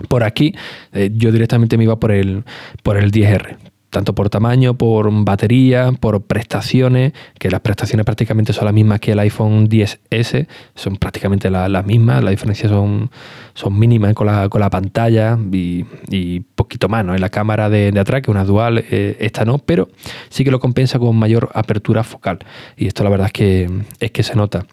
por 0.09 0.25
aquí, 0.25 0.55
eh, 0.93 1.11
yo 1.12 1.33
directamente 1.33 1.77
me 1.77 1.85
iba 1.85 1.99
por 1.99 2.12
el, 2.12 2.45
por 2.83 2.97
el 2.97 3.11
10R. 3.11 3.57
tanto 3.91 4.15
por 4.15 4.31
tamaño, 4.31 4.73
por 4.73 5.11
batería, 5.23 5.93
por 6.01 6.23
prestaciones, 6.23 7.12
que 7.38 7.51
las 7.51 7.61
prestaciones 7.61 8.07
prácticamente 8.07 8.55
son 8.55 8.65
las 8.65 8.73
mismas 8.73 9.01
que 9.01 9.12
el 9.12 9.19
iPhone 9.19 9.69
10S, 9.69 10.47
son 10.75 10.97
prácticamente 10.97 11.51
las 11.51 11.85
mismas, 11.85 12.25
la 12.25 12.31
diferencia 12.31 12.71
son, 12.71 13.11
son 13.53 13.79
mínimas 13.79 14.15
con 14.15 14.29
la, 14.29 14.49
con 14.49 14.62
la 14.62 14.71
pantalla 14.71 15.38
y, 15.53 16.41
poquito 16.55 16.88
más, 16.88 17.05
¿no? 17.05 17.15
En 17.15 17.21
la 17.21 17.29
cámara 17.29 17.69
de, 17.69 17.93
atrás, 18.01 18.23
que 18.23 18.31
una 18.31 18.45
dual, 18.45 18.83
eh, 18.91 19.19
esta 19.21 19.45
no, 19.45 19.59
pero 19.59 19.88
sí 20.31 20.43
que 20.43 20.51
lo 20.51 20.59
compensa 20.59 20.99
con 20.99 21.15
mayor 21.15 21.51
apertura 21.53 22.03
focal. 22.03 22.38
Y 22.79 22.87
esto 22.87 23.05
la 23.05 23.11
verdad 23.11 23.27
es 23.27 23.33
que, 23.35 23.71
es 24.01 24.11
que 24.11 24.23
se 24.23 24.35
nota. 24.37 24.65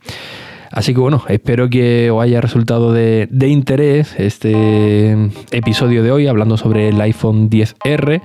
Así 0.72 0.94
que 0.94 1.00
bueno, 1.00 1.24
espero 1.28 1.70
que 1.70 2.12
os 2.12 2.22
haya 2.22 2.42
resultado 2.42 2.94
de, 2.94 3.28
interés 3.48 4.16
este 4.20 5.32
episodio 5.52 6.04
de 6.04 6.12
hoy 6.12 6.28
hablando 6.28 6.58
sobre 6.58 6.90
el 6.90 7.02
iPhone 7.02 7.50
10R. 7.50 8.22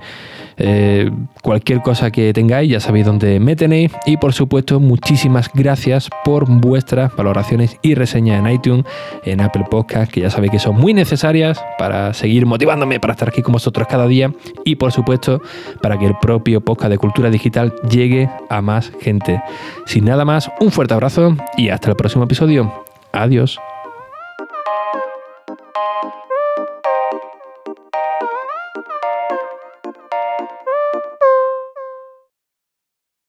Eh, 0.57 1.11
cualquier 1.41 1.81
cosa 1.81 2.11
que 2.11 2.31
tengáis, 2.33 2.69
ya 2.69 2.79
sabéis 2.79 3.05
dónde 3.05 3.39
me 3.39 3.55
tenéis. 3.55 3.91
Y 4.05 4.17
por 4.17 4.33
supuesto, 4.33 4.79
muchísimas 4.79 5.49
gracias 5.53 6.09
por 6.23 6.49
vuestras 6.49 7.15
valoraciones 7.15 7.77
y 7.81 7.95
reseñas 7.95 8.39
en 8.39 8.51
iTunes, 8.51 8.85
en 9.23 9.41
Apple 9.41 9.65
Podcast, 9.69 10.11
que 10.11 10.21
ya 10.21 10.29
sabéis 10.29 10.51
que 10.51 10.59
son 10.59 10.75
muy 10.75 10.93
necesarias 10.93 11.63
para 11.77 12.13
seguir 12.13 12.45
motivándome 12.45 12.99
para 12.99 13.13
estar 13.13 13.29
aquí 13.29 13.41
con 13.41 13.53
vosotros 13.53 13.87
cada 13.87 14.07
día. 14.07 14.31
Y 14.63 14.75
por 14.75 14.91
supuesto, 14.91 15.41
para 15.81 15.97
que 15.97 16.05
el 16.05 16.15
propio 16.21 16.61
podcast 16.61 16.91
de 16.91 16.97
cultura 16.97 17.29
digital 17.29 17.73
llegue 17.89 18.29
a 18.49 18.61
más 18.61 18.91
gente. 19.01 19.41
Sin 19.85 20.05
nada 20.05 20.25
más, 20.25 20.49
un 20.59 20.71
fuerte 20.71 20.93
abrazo 20.93 21.35
y 21.57 21.69
hasta 21.69 21.89
el 21.89 21.95
próximo 21.95 22.23
episodio. 22.23 22.85
Adiós. 23.11 23.59